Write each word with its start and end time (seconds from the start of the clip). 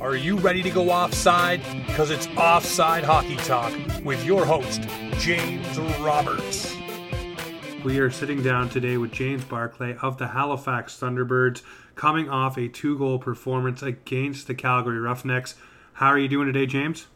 Are 0.00 0.16
you 0.16 0.36
ready 0.38 0.62
to 0.62 0.70
go 0.70 0.90
offside? 0.90 1.62
Because 1.86 2.10
it's 2.10 2.26
Offside 2.36 3.04
Hockey 3.04 3.36
Talk 3.36 3.72
with 4.04 4.24
your 4.24 4.44
host, 4.44 4.82
James 5.18 5.78
Roberts. 6.00 6.74
We 7.84 7.98
are 8.00 8.10
sitting 8.10 8.42
down 8.42 8.68
today 8.68 8.96
with 8.96 9.12
James 9.12 9.44
Barclay 9.44 9.96
of 10.02 10.18
the 10.18 10.28
Halifax 10.28 10.98
Thunderbirds, 10.98 11.62
coming 11.94 12.28
off 12.28 12.58
a 12.58 12.68
two 12.68 12.98
goal 12.98 13.18
performance 13.18 13.82
against 13.82 14.46
the 14.46 14.54
Calgary 14.54 14.98
Roughnecks. 14.98 15.54
How 15.94 16.08
are 16.08 16.18
you 16.18 16.28
doing 16.28 16.46
today, 16.46 16.66
James? 16.66 17.06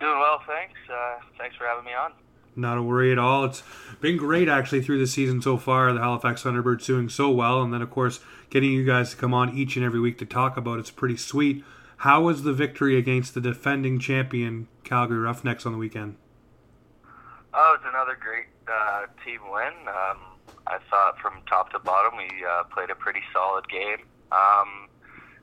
Doing 0.00 0.18
well, 0.18 0.40
thanks. 0.46 0.78
Uh, 0.92 1.18
thanks 1.38 1.56
for 1.56 1.66
having 1.66 1.84
me 1.84 1.92
on. 1.92 2.12
Not 2.56 2.78
a 2.78 2.82
worry 2.82 3.12
at 3.12 3.18
all. 3.18 3.44
It's 3.44 3.62
been 4.00 4.16
great 4.16 4.48
actually 4.48 4.82
through 4.82 4.98
the 4.98 5.06
season 5.06 5.40
so 5.40 5.56
far. 5.56 5.92
The 5.92 6.00
Halifax 6.00 6.42
Thunderbirds 6.42 6.84
doing 6.84 7.08
so 7.08 7.30
well, 7.30 7.62
and 7.62 7.72
then 7.72 7.80
of 7.80 7.90
course 7.90 8.20
getting 8.50 8.72
you 8.72 8.84
guys 8.84 9.10
to 9.10 9.16
come 9.16 9.32
on 9.32 9.56
each 9.56 9.76
and 9.76 9.84
every 9.84 10.00
week 10.00 10.18
to 10.18 10.26
talk 10.26 10.56
about 10.56 10.78
it's 10.78 10.90
pretty 10.90 11.16
sweet. 11.16 11.64
How 11.98 12.22
was 12.22 12.42
the 12.42 12.52
victory 12.52 12.98
against 12.98 13.34
the 13.34 13.40
defending 13.40 13.98
champion 13.98 14.68
Calgary 14.84 15.18
Roughnecks 15.18 15.64
on 15.64 15.72
the 15.72 15.78
weekend? 15.78 16.16
Oh, 17.54 17.76
it's 17.76 17.84
another 17.88 18.16
great 18.18 18.46
uh, 18.68 19.06
team 19.24 19.40
win. 19.50 19.72
Um, 19.86 20.18
I 20.66 20.78
thought 20.90 21.18
from 21.20 21.42
top 21.48 21.70
to 21.72 21.78
bottom 21.78 22.16
we 22.16 22.28
uh, 22.44 22.64
played 22.64 22.90
a 22.90 22.94
pretty 22.94 23.20
solid 23.32 23.68
game. 23.68 24.06
Um, 24.32 24.88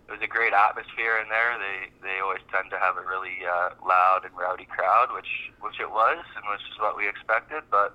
it 0.07 0.11
was 0.11 0.23
a 0.23 0.27
great 0.27 0.53
atmosphere 0.55 1.19
in 1.19 1.27
there. 1.27 1.59
They 1.59 1.91
they 1.99 2.19
always 2.23 2.41
tend 2.47 2.71
to 2.71 2.79
have 2.79 2.95
a 2.95 3.03
really 3.03 3.43
uh, 3.43 3.75
loud 3.83 4.23
and 4.23 4.31
rowdy 4.35 4.65
crowd, 4.65 5.11
which 5.11 5.51
which 5.59 5.79
it 5.79 5.91
was, 5.91 6.23
and 6.35 6.43
which 6.47 6.63
is 6.63 6.79
what 6.79 6.95
we 6.95 7.07
expected. 7.07 7.63
But 7.69 7.91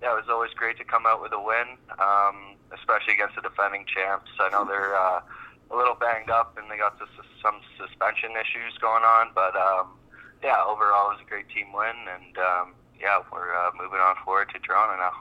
yeah, 0.00 0.14
it 0.14 0.18
was 0.22 0.30
always 0.30 0.54
great 0.54 0.78
to 0.78 0.84
come 0.84 1.06
out 1.06 1.20
with 1.20 1.32
a 1.32 1.42
win, 1.42 1.74
um, 1.98 2.54
especially 2.70 3.14
against 3.14 3.34
the 3.34 3.42
defending 3.42 3.84
champs. 3.88 4.30
I 4.38 4.50
know 4.50 4.64
they're 4.64 4.94
uh, 4.94 5.20
a 5.70 5.76
little 5.76 5.94
banged 5.94 6.30
up 6.30 6.56
and 6.58 6.70
they 6.70 6.76
got 6.76 6.98
some 7.42 7.60
suspension 7.78 8.32
issues 8.38 8.78
going 8.78 9.02
on, 9.02 9.30
but 9.34 9.56
um, 9.56 9.98
yeah, 10.42 10.62
overall 10.62 11.10
it 11.10 11.18
was 11.18 11.22
a 11.26 11.28
great 11.28 11.48
team 11.48 11.72
win, 11.72 11.96
and 12.06 12.38
um, 12.38 12.74
yeah, 13.00 13.18
we're 13.32 13.54
uh, 13.54 13.70
moving 13.74 13.98
on 13.98 14.16
forward 14.24 14.50
to 14.54 14.58
Toronto 14.60 14.96
now. 14.98 15.12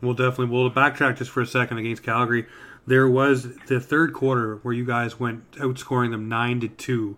Well, 0.00 0.14
definitely. 0.14 0.46
Well, 0.46 0.68
to 0.68 0.74
backtrack 0.74 1.16
just 1.16 1.30
for 1.30 1.40
a 1.40 1.46
second 1.46 1.78
against 1.78 2.02
Calgary 2.02 2.46
there 2.86 3.08
was 3.08 3.56
the 3.66 3.80
third 3.80 4.12
quarter 4.12 4.56
where 4.56 4.74
you 4.74 4.84
guys 4.84 5.20
went 5.20 5.50
outscoring 5.52 6.10
them 6.10 6.28
nine 6.28 6.60
to 6.60 6.68
two. 6.68 7.16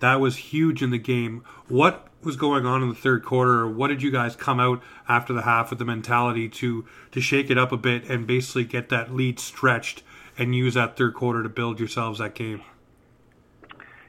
That 0.00 0.20
was 0.20 0.36
huge 0.36 0.82
in 0.82 0.90
the 0.90 0.98
game. 0.98 1.42
What 1.68 2.08
was 2.22 2.36
going 2.36 2.66
on 2.66 2.82
in 2.82 2.88
the 2.88 2.94
third 2.94 3.24
quarter? 3.24 3.66
What 3.66 3.88
did 3.88 4.02
you 4.02 4.10
guys 4.10 4.36
come 4.36 4.60
out 4.60 4.82
after 5.08 5.32
the 5.32 5.42
half 5.42 5.70
with 5.70 5.78
the 5.78 5.84
mentality 5.84 6.48
to 6.48 6.84
to 7.12 7.20
shake 7.20 7.50
it 7.50 7.56
up 7.56 7.72
a 7.72 7.76
bit 7.76 8.04
and 8.10 8.26
basically 8.26 8.64
get 8.64 8.88
that 8.90 9.14
lead 9.14 9.38
stretched 9.40 10.02
and 10.36 10.54
use 10.54 10.74
that 10.74 10.96
third 10.96 11.14
quarter 11.14 11.42
to 11.42 11.48
build 11.48 11.78
yourselves 11.78 12.18
that 12.18 12.34
game? 12.34 12.62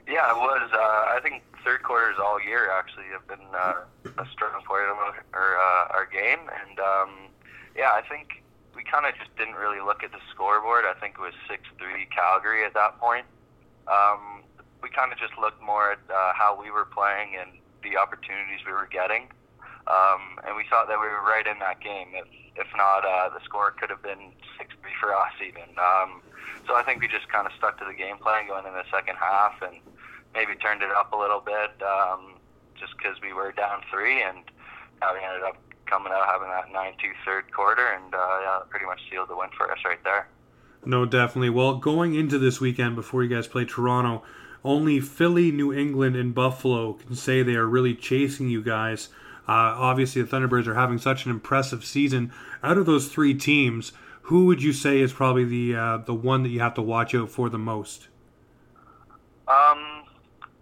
Yeah, 0.07 0.31
it 0.31 0.37
was. 0.37 0.69
Uh, 0.73 0.77
I 0.77 1.19
think 1.21 1.43
third 1.63 1.83
quarters 1.83 2.15
all 2.19 2.41
year 2.41 2.71
actually 2.71 3.05
have 3.11 3.27
been 3.27 3.45
uh, 3.53 3.73
a 4.17 4.27
strong 4.31 4.61
point 4.63 4.89
of 4.89 4.97
our, 5.33 5.57
uh, 5.57 5.87
our 5.93 6.05
game, 6.05 6.39
and 6.39 6.79
um, 6.79 7.09
yeah, 7.77 7.91
I 7.91 8.01
think 8.09 8.43
we 8.77 8.85
kind 8.85 9.09
of 9.09 9.17
just 9.17 9.33
didn't 9.41 9.57
really 9.57 9.81
look 9.81 10.05
at 10.05 10.13
the 10.13 10.21
scoreboard. 10.29 10.85
I 10.85 10.93
think 11.01 11.17
it 11.17 11.21
was 11.25 11.33
six 11.49 11.65
three 11.81 12.05
Calgary 12.13 12.63
at 12.63 12.77
that 12.77 13.01
point. 13.01 13.25
Um, 13.89 14.45
we 14.85 14.93
kind 14.93 15.11
of 15.11 15.17
just 15.17 15.33
looked 15.41 15.57
more 15.59 15.97
at 15.97 16.01
uh, 16.13 16.37
how 16.37 16.53
we 16.53 16.69
were 16.69 16.85
playing 16.85 17.33
and 17.33 17.57
the 17.81 17.97
opportunities 17.97 18.61
we 18.61 18.71
were 18.71 18.85
getting, 18.85 19.33
um, 19.89 20.37
and 20.45 20.53
we 20.53 20.61
thought 20.69 20.85
that 20.87 21.01
we 21.01 21.09
were 21.09 21.25
right 21.25 21.49
in 21.49 21.57
that 21.57 21.81
game. 21.81 22.13
If 22.13 22.29
if 22.53 22.69
not, 22.77 23.01
uh, 23.01 23.33
the 23.33 23.41
score 23.41 23.73
could 23.73 23.89
have 23.89 24.05
been 24.05 24.29
six 24.61 24.69
three 24.77 24.93
for 25.01 25.09
us 25.09 25.33
even. 25.41 25.73
Um, 25.81 26.21
so 26.69 26.77
I 26.77 26.85
think 26.85 27.01
we 27.01 27.09
just 27.09 27.27
kind 27.33 27.49
of 27.49 27.53
stuck 27.57 27.81
to 27.81 27.85
the 27.85 27.97
game 27.97 28.21
plan 28.21 28.45
going 28.45 28.69
in 28.69 28.73
the 28.77 28.85
second 28.93 29.17
half 29.17 29.57
and 29.65 29.81
maybe 30.37 30.53
turned 30.53 30.85
it 30.85 30.93
up 30.93 31.13
a 31.13 31.17
little 31.17 31.41
bit 31.41 31.73
um, 31.81 32.37
just 32.77 32.93
because 32.97 33.17
we 33.25 33.33
were 33.33 33.51
down 33.53 33.81
three 33.89 34.21
and 34.21 34.45
how 35.01 35.13
we 35.13 35.21
ended 35.23 35.41
up 35.41 35.57
coming 35.89 36.11
out 36.13 36.27
having 36.27 36.49
that 36.49 36.71
nine 36.71 36.93
two 37.01 37.11
third 37.25 37.51
quarter, 37.53 37.85
and 37.93 38.13
uh, 38.13 38.39
yeah, 38.41 38.59
pretty 38.69 38.85
much 38.85 38.99
sealed 39.09 39.29
the 39.29 39.35
win 39.35 39.49
for 39.57 39.71
us 39.71 39.79
right 39.85 40.03
there. 40.03 40.27
No, 40.85 41.05
definitely. 41.05 41.49
Well, 41.49 41.75
going 41.75 42.15
into 42.15 42.37
this 42.37 42.61
weekend 42.61 42.95
before 42.95 43.23
you 43.23 43.33
guys 43.33 43.47
play 43.47 43.65
Toronto, 43.65 44.23
only 44.63 44.99
Philly, 44.99 45.51
New 45.51 45.73
England, 45.73 46.15
and 46.15 46.33
Buffalo 46.33 46.93
can 46.93 47.15
say 47.15 47.41
they 47.41 47.55
are 47.55 47.65
really 47.65 47.95
chasing 47.95 48.49
you 48.49 48.61
guys. 48.61 49.09
Uh, 49.47 49.75
obviously, 49.77 50.21
the 50.21 50.27
Thunderbirds 50.27 50.67
are 50.67 50.75
having 50.75 50.97
such 50.97 51.25
an 51.25 51.31
impressive 51.31 51.85
season. 51.85 52.33
Out 52.61 52.77
of 52.77 52.85
those 52.85 53.07
three 53.07 53.33
teams, 53.33 53.93
who 54.23 54.45
would 54.45 54.61
you 54.61 54.73
say 54.73 54.99
is 54.99 55.13
probably 55.13 55.45
the 55.45 55.75
uh, 55.75 55.97
the 55.99 56.13
one 56.13 56.43
that 56.43 56.49
you 56.49 56.59
have 56.59 56.73
to 56.73 56.81
watch 56.81 57.15
out 57.15 57.29
for 57.29 57.49
the 57.49 57.57
most? 57.57 58.09
Um, 59.47 60.03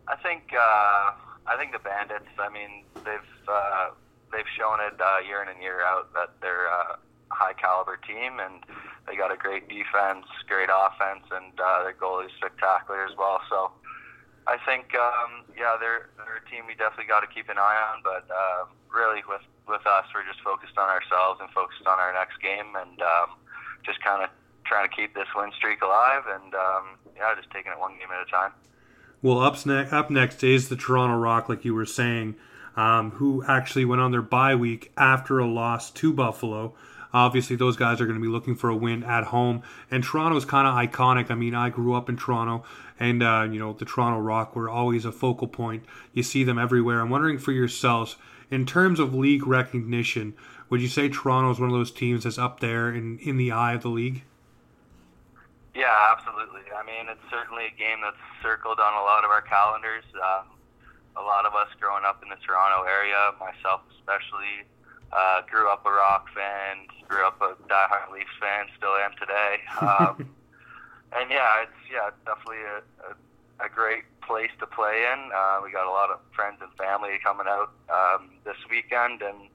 I 0.08 0.16
think 0.22 0.44
uh, 0.54 1.12
I 1.48 1.58
think 1.58 1.72
the 1.72 1.80
Bandits. 1.80 2.30
I 2.38 2.50
mean, 2.50 2.84
they've 3.04 3.48
uh, 3.48 3.90
they've 4.36 4.52
shown 4.60 4.84
it 4.84 5.00
uh, 5.00 5.24
year 5.24 5.42
in 5.42 5.48
and 5.48 5.64
year 5.64 5.80
out 5.82 6.12
that 6.14 6.36
they're 6.42 6.68
a 6.68 7.00
high 7.32 7.54
caliber 7.54 7.96
team 7.96 8.40
and 8.44 8.64
they 9.08 9.16
got 9.16 9.32
a 9.32 9.38
great 9.38 9.70
defense, 9.70 10.26
great 10.48 10.70
offense, 10.70 11.24
and 11.32 11.54
uh, 11.60 11.84
their 11.84 11.94
goalie 11.94 12.26
is 12.26 12.36
spectacular 12.38 13.06
as 13.06 13.16
well. 13.18 13.40
So 13.50 13.72
I 14.48 14.58
think, 14.66 14.94
um, 14.98 15.46
yeah, 15.58 15.78
they're, 15.80 16.10
they're 16.18 16.42
a 16.42 16.50
team 16.50 16.66
we 16.68 16.76
definitely 16.76 17.08
got 17.08 17.22
to 17.22 17.30
keep 17.30 17.50
an 17.50 17.58
eye 17.58 17.80
on. 17.94 18.02
But 18.04 18.26
uh, 18.30 18.66
really, 18.94 19.22
with 19.28 19.46
with 19.68 19.86
us, 19.88 20.06
we're 20.14 20.26
just 20.26 20.42
focused 20.42 20.78
on 20.78 20.90
ourselves 20.90 21.42
and 21.42 21.50
focused 21.50 21.86
on 21.88 21.98
our 21.98 22.14
next 22.14 22.42
game, 22.42 22.74
and 22.78 23.02
um, 23.02 23.38
just 23.86 24.02
kind 24.04 24.24
of 24.24 24.30
trying 24.66 24.90
to 24.90 24.94
keep 24.96 25.14
this 25.14 25.30
win 25.36 25.52
streak 25.58 25.82
alive. 25.82 26.24
And 26.28 26.54
um, 26.54 26.98
yeah, 27.16 27.34
just 27.36 27.50
taking 27.52 27.72
it 27.72 27.80
one 27.80 27.94
game 27.98 28.10
at 28.10 28.26
a 28.26 28.30
time. 28.30 28.52
Well, 29.22 29.40
up, 29.40 29.66
ne- 29.66 29.90
up 29.90 30.10
next 30.10 30.44
is 30.44 30.70
the 30.70 30.76
Toronto 30.76 31.18
Rock, 31.18 31.50
like 31.50 31.66
you 31.66 31.74
were 31.74 31.86
saying 31.86 32.36
um, 32.76 33.12
who 33.12 33.44
actually 33.48 33.86
went 33.86 34.02
on 34.02 34.12
their 34.12 34.22
bye 34.22 34.56
week 34.56 34.92
after 34.98 35.40
a 35.40 35.48
loss 35.48 35.92
to 35.92 36.14
Buffalo. 36.14 36.74
Obviously, 37.14 37.56
those 37.56 37.78
guys 37.78 38.02
are 38.02 38.06
going 38.06 38.20
to 38.20 38.22
be 38.22 38.32
looking 38.32 38.56
for 38.56 38.70
a 38.70 38.76
win 38.76 39.04
at 39.04 39.26
home, 39.26 39.64
and 39.90 40.04
Toronto 40.04 40.36
is 40.36 40.44
kind 40.44 40.68
of 40.68 40.76
iconic. 40.76 41.32
I 41.32 41.36
mean, 41.36 41.56
I 41.56 41.70
grew 41.70 41.94
up 41.94 42.10
in 42.10 42.18
Toronto, 42.18 42.66
and 43.00 43.24
uh, 43.24 43.48
you 43.50 43.58
know 43.58 43.74
the 43.74 43.86
Toronto 43.86 44.20
Rock 44.20 44.56
were 44.56 44.70
always 44.70 45.06
a 45.06 45.14
focal 45.14 45.48
point. 45.48 45.86
You 46.14 46.24
see 46.24 46.44
them 46.44 46.60
everywhere. 46.60 47.00
I'm 47.00 47.10
wondering 47.10 47.38
for 47.38 47.54
yourselves, 47.54 48.18
in 48.52 48.66
terms 48.66 49.00
of 49.00 49.16
league 49.16 49.48
recognition, 49.48 50.34
would 50.70 50.82
you 50.82 50.90
say 50.90 51.08
Toronto 51.08 51.52
is 51.52 51.60
one 51.60 51.70
of 51.70 51.76
those 51.76 51.92
teams 51.92 52.26
that's 52.26 52.38
up 52.38 52.60
there 52.60 52.94
in 52.94 53.20
in 53.20 53.38
the 53.38 53.52
eye 53.52 53.74
of 53.74 53.82
the 53.82 53.90
league? 53.90 54.24
Yeah, 55.74 56.16
absolutely. 56.18 56.62
I 56.72 56.86
mean, 56.86 57.08
it's 57.10 57.24
certainly 57.30 57.66
a 57.68 57.78
game 57.78 58.00
that's 58.02 58.16
circled 58.42 58.80
on 58.80 58.94
a 58.94 59.04
lot 59.04 59.24
of 59.24 59.30
our 59.30 59.42
calendars. 59.42 60.06
Um, 60.16 60.48
a 61.18 61.22
lot 61.22 61.46
of 61.46 61.56
us 61.56 61.70
growing 61.80 62.04
up 62.06 62.22
in 62.24 62.30
the 62.30 62.40
Toronto 62.46 62.84
area, 62.84 63.32
myself 63.40 63.82
especially, 63.98 64.68
uh, 65.14 65.42
grew 65.50 65.70
up 65.70 65.86
a 65.86 65.92
Rock 65.92 66.28
fan, 66.34 66.88
grew 67.08 67.26
up 67.26 67.40
a 67.42 67.56
diehard 67.70 68.12
Leafs 68.12 68.36
fan, 68.40 68.68
still 68.78 68.96
am 68.96 69.12
today. 69.20 69.62
Um, 69.82 70.30
and 71.16 71.32
yeah, 71.32 71.64
it's 71.64 71.84
yeah 71.88 72.10
definitely 72.26 72.64
a, 72.68 72.84
a, 73.08 73.66
a 73.66 73.70
great 73.70 74.04
place 74.22 74.52
to 74.60 74.68
play 74.68 75.06
in. 75.08 75.32
Uh, 75.32 75.62
we 75.64 75.72
got 75.72 75.88
a 75.88 75.92
lot 75.92 76.10
of 76.10 76.20
friends 76.36 76.60
and 76.62 76.72
family 76.76 77.18
coming 77.24 77.48
out 77.48 77.72
um, 77.88 78.32
this 78.44 78.58
weekend, 78.70 79.22
and 79.22 79.48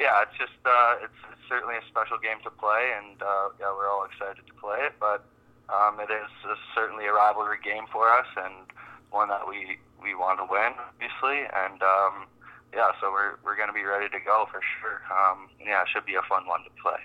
yeah, 0.00 0.22
it's 0.22 0.38
just 0.38 0.56
uh, 0.64 0.96
it's, 1.02 1.20
it's 1.30 1.44
certainly 1.48 1.76
a 1.76 1.84
special 1.88 2.16
game 2.18 2.38
to 2.44 2.50
play, 2.50 2.94
and 2.96 3.20
uh, 3.20 3.50
yeah, 3.60 3.68
we're 3.74 3.90
all 3.90 4.06
excited 4.06 4.46
to 4.46 4.54
play 4.54 4.78
it. 4.80 4.94
But 4.98 5.26
um, 5.68 6.00
it 6.00 6.08
is 6.08 6.30
certainly 6.74 7.06
a 7.06 7.12
rivalry 7.12 7.58
game 7.62 7.84
for 7.92 8.08
us, 8.08 8.26
and 8.36 8.64
one 9.10 9.28
that 9.28 9.46
we 9.48 9.78
we 10.02 10.14
want 10.14 10.38
to 10.38 10.46
win, 10.50 10.72
obviously, 10.78 11.46
and 11.54 11.82
um, 11.82 12.26
yeah, 12.74 12.92
so 13.00 13.10
we're 13.10 13.36
we're 13.44 13.56
going 13.56 13.68
to 13.68 13.74
be 13.74 13.84
ready 13.84 14.08
to 14.08 14.20
go 14.24 14.46
for 14.50 14.60
sure. 14.80 15.00
Um, 15.10 15.48
yeah, 15.64 15.82
it 15.82 15.88
should 15.92 16.06
be 16.06 16.14
a 16.14 16.22
fun 16.28 16.46
one 16.46 16.62
to 16.64 16.70
play. 16.82 17.00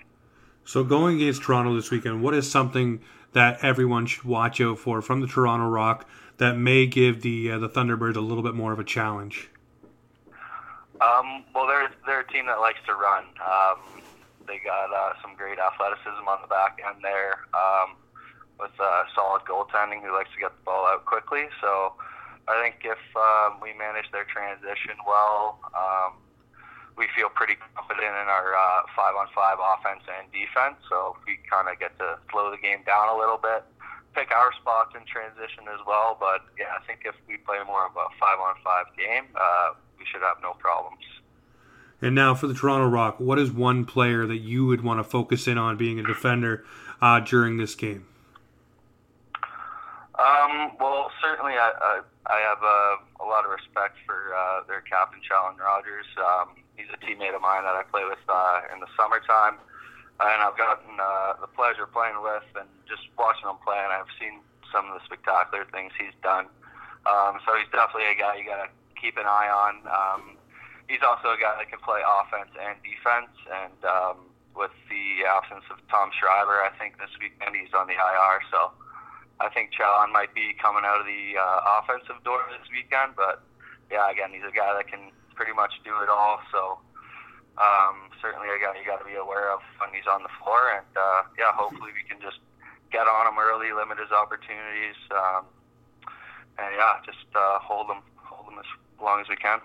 So 0.64 0.82
going 0.82 1.16
against 1.16 1.42
Toronto 1.42 1.74
this 1.74 1.90
weekend, 1.90 2.22
what 2.22 2.34
is 2.34 2.50
something 2.50 3.00
that 3.32 3.62
everyone 3.62 4.06
should 4.06 4.24
watch 4.24 4.60
out 4.60 4.78
for 4.78 5.02
from 5.02 5.20
the 5.20 5.26
Toronto 5.26 5.68
Rock 5.68 6.08
that 6.38 6.56
may 6.56 6.86
give 6.86 7.22
the 7.22 7.52
uh, 7.52 7.58
the 7.58 7.68
Thunderbirds 7.68 8.16
a 8.16 8.20
little 8.20 8.42
bit 8.42 8.54
more 8.54 8.72
of 8.72 8.78
a 8.78 8.84
challenge? 8.84 9.50
Um, 11.00 11.44
well, 11.54 11.66
they're 11.66 11.90
they're 12.06 12.20
a 12.20 12.32
team 12.32 12.46
that 12.46 12.60
likes 12.60 12.78
to 12.86 12.94
run. 12.94 13.24
Um, 13.40 13.78
they 14.46 14.58
got 14.58 14.92
uh, 14.92 15.14
some 15.22 15.34
great 15.36 15.58
athleticism 15.58 16.28
on 16.28 16.40
the 16.42 16.48
back 16.48 16.78
end 16.86 17.02
there, 17.02 17.46
um, 17.54 17.96
with 18.60 18.72
uh, 18.78 19.04
solid 19.14 19.42
goaltending 19.42 20.02
who 20.02 20.12
likes 20.12 20.30
to 20.34 20.40
get 20.40 20.50
the 20.50 20.62
ball 20.64 20.86
out 20.86 21.04
quickly. 21.06 21.46
So 21.60 21.94
I 22.46 22.60
think 22.62 22.84
if 22.84 23.00
um, 23.16 23.60
we 23.60 23.72
manage 23.72 24.10
their 24.12 24.24
transition 24.24 25.00
well, 25.06 25.58
um, 25.72 26.20
we 26.96 27.08
feel 27.16 27.28
pretty 27.28 27.56
confident 27.74 28.12
in 28.14 28.28
our 28.28 28.54
uh, 28.54 28.82
five-on-five 28.94 29.58
offense 29.58 30.04
and 30.06 30.30
defense. 30.30 30.76
So 30.88 31.16
if 31.18 31.26
we 31.26 31.38
kind 31.48 31.68
of 31.68 31.80
get 31.80 31.98
to 31.98 32.18
slow 32.30 32.50
the 32.50 32.60
game 32.60 32.84
down 32.84 33.08
a 33.08 33.16
little 33.16 33.38
bit, 33.38 33.64
pick 34.14 34.30
our 34.30 34.52
spots 34.60 34.94
in 34.94 35.02
transition 35.06 35.64
as 35.72 35.80
well. 35.86 36.16
But 36.20 36.46
yeah, 36.58 36.76
I 36.78 36.84
think 36.86 37.00
if 37.04 37.16
we 37.26 37.38
play 37.38 37.58
more 37.66 37.86
of 37.86 37.96
a 37.96 38.06
five-on-five 38.20 38.86
game, 38.96 39.24
uh, 39.34 39.74
we 39.98 40.04
should 40.06 40.22
have 40.22 40.36
no 40.42 40.52
problems. 40.54 41.02
And 42.02 42.14
now 42.14 42.34
for 42.34 42.46
the 42.46 42.54
Toronto 42.54 42.86
Rock, 42.86 43.18
what 43.18 43.38
is 43.38 43.50
one 43.50 43.84
player 43.86 44.26
that 44.26 44.38
you 44.38 44.66
would 44.66 44.82
want 44.82 45.00
to 45.00 45.04
focus 45.04 45.48
in 45.48 45.56
on 45.56 45.76
being 45.76 45.98
a 45.98 46.02
defender 46.02 46.64
uh, 47.00 47.20
during 47.20 47.56
this 47.56 47.74
game? 47.74 48.06
Um, 50.14 50.78
well, 50.78 51.10
certainly 51.18 51.58
I, 51.58 51.74
I, 51.74 51.94
I 52.30 52.38
have 52.46 52.62
a, 52.62 52.80
a 53.18 53.26
lot 53.26 53.42
of 53.42 53.50
respect 53.50 53.98
for 54.06 54.30
uh, 54.30 54.62
their 54.70 54.80
captain, 54.86 55.18
Challen 55.26 55.58
Rogers. 55.58 56.06
Um, 56.14 56.62
he's 56.78 56.86
a 56.94 56.98
teammate 57.02 57.34
of 57.34 57.42
mine 57.42 57.66
that 57.66 57.74
I 57.74 57.82
play 57.90 58.06
with 58.06 58.22
uh, 58.30 58.62
in 58.70 58.78
the 58.78 58.86
summertime, 58.94 59.58
and 60.22 60.38
I've 60.38 60.54
gotten 60.54 60.94
uh, 61.02 61.42
the 61.42 61.50
pleasure 61.50 61.90
playing 61.90 62.22
with 62.22 62.46
and 62.54 62.70
just 62.86 63.10
watching 63.18 63.50
him 63.50 63.58
play, 63.66 63.74
and 63.82 63.90
I've 63.90 64.10
seen 64.22 64.38
some 64.70 64.86
of 64.86 64.94
the 64.94 65.02
spectacular 65.02 65.66
things 65.74 65.90
he's 65.98 66.14
done. 66.22 66.46
Um, 67.10 67.42
so 67.42 67.58
he's 67.58 67.68
definitely 67.74 68.14
a 68.14 68.18
guy 68.18 68.38
you 68.38 68.46
got 68.46 68.62
to 68.62 68.70
keep 68.94 69.18
an 69.18 69.26
eye 69.26 69.50
on. 69.50 69.82
Um, 69.90 70.38
he's 70.86 71.02
also 71.02 71.34
a 71.34 71.38
guy 71.42 71.58
that 71.58 71.66
can 71.66 71.82
play 71.82 72.06
offense 72.06 72.54
and 72.54 72.78
defense, 72.86 73.34
and 73.50 73.78
um, 73.82 74.30
with 74.54 74.74
the 74.86 75.26
absence 75.26 75.66
of 75.74 75.82
Tom 75.90 76.14
Schreiber, 76.14 76.62
I 76.62 76.70
think 76.78 77.02
this 77.02 77.10
weekend 77.18 77.58
he's 77.58 77.74
on 77.74 77.90
the 77.90 77.98
IR, 77.98 78.38
so 78.54 78.70
I 79.40 79.48
think 79.50 79.70
Challen 79.74 80.12
might 80.12 80.34
be 80.34 80.54
coming 80.62 80.84
out 80.84 81.00
of 81.00 81.06
the 81.06 81.34
uh, 81.38 81.80
offensive 81.82 82.22
door 82.24 82.40
this 82.54 82.66
weekend, 82.70 83.16
but 83.16 83.42
yeah, 83.90 84.10
again, 84.10 84.30
he's 84.30 84.46
a 84.46 84.54
guy 84.54 84.74
that 84.76 84.86
can 84.86 85.10
pretty 85.34 85.52
much 85.52 85.72
do 85.84 85.90
it 86.02 86.08
all. 86.08 86.40
So 86.52 86.78
um, 87.58 88.10
certainly 88.22 88.48
a 88.48 88.58
guy 88.62 88.78
you 88.78 88.86
got 88.86 88.98
to 88.98 89.08
be 89.08 89.14
aware 89.18 89.52
of 89.52 89.60
when 89.78 89.90
he's 89.94 90.06
on 90.06 90.22
the 90.22 90.32
floor, 90.42 90.78
and 90.78 90.86
uh, 90.96 91.22
yeah, 91.38 91.50
hopefully 91.54 91.90
we 91.94 92.06
can 92.08 92.22
just 92.22 92.38
get 92.90 93.06
on 93.06 93.26
him 93.26 93.38
early, 93.38 93.72
limit 93.74 93.98
his 93.98 94.10
opportunities, 94.14 94.98
um, 95.10 95.44
and 96.58 96.70
yeah, 96.78 97.02
just 97.04 97.26
uh, 97.34 97.58
hold 97.58 97.90
him, 97.90 98.02
hold 98.16 98.52
him 98.52 98.58
as 98.58 98.70
long 99.02 99.20
as 99.20 99.28
we 99.28 99.36
can. 99.36 99.58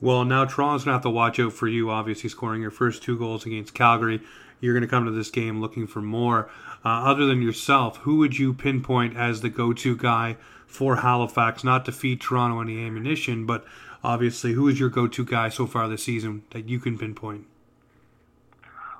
Well, 0.00 0.24
now 0.24 0.44
Toronto's 0.44 0.84
going 0.84 0.92
to 0.92 0.96
have 0.98 1.02
to 1.02 1.10
watch 1.10 1.40
out 1.40 1.52
for 1.52 1.66
you, 1.66 1.90
obviously, 1.90 2.30
scoring 2.30 2.62
your 2.62 2.70
first 2.70 3.02
two 3.02 3.18
goals 3.18 3.44
against 3.44 3.74
Calgary. 3.74 4.22
You're 4.60 4.74
going 4.74 4.82
to 4.82 4.88
come 4.88 5.04
to 5.04 5.10
this 5.10 5.30
game 5.30 5.60
looking 5.60 5.86
for 5.86 6.00
more. 6.00 6.50
Uh, 6.84 6.88
other 6.88 7.26
than 7.26 7.42
yourself, 7.42 7.98
who 7.98 8.16
would 8.18 8.38
you 8.38 8.52
pinpoint 8.52 9.16
as 9.16 9.40
the 9.40 9.48
go 9.48 9.72
to 9.72 9.96
guy 9.96 10.36
for 10.66 10.96
Halifax? 10.96 11.64
Not 11.64 11.84
to 11.86 11.92
feed 11.92 12.20
Toronto 12.20 12.60
any 12.60 12.84
ammunition, 12.84 13.46
but 13.46 13.64
obviously, 14.02 14.52
who 14.52 14.68
is 14.68 14.78
your 14.78 14.88
go 14.88 15.06
to 15.06 15.24
guy 15.24 15.48
so 15.48 15.66
far 15.66 15.88
this 15.88 16.04
season 16.04 16.42
that 16.50 16.68
you 16.68 16.78
can 16.78 16.98
pinpoint? 16.98 17.46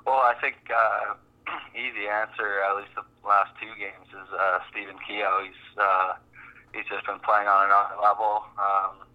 Well, 0.05 0.17
I 0.17 0.33
think 0.41 0.55
uh, 0.69 1.13
easy 1.75 2.07
answer, 2.07 2.61
at 2.69 2.77
least 2.77 2.95
the 2.95 3.27
last 3.27 3.51
two 3.61 3.71
games, 3.79 4.07
is 4.09 4.33
uh, 4.33 4.59
Stephen 4.71 4.95
Keogh. 5.07 5.43
He's, 5.45 5.77
uh, 5.77 6.13
he's 6.73 6.85
just 6.89 7.05
been 7.05 7.19
playing 7.19 7.47
on 7.47 7.65
another 7.65 7.95
level. 8.01 8.43
Um, 8.57 9.07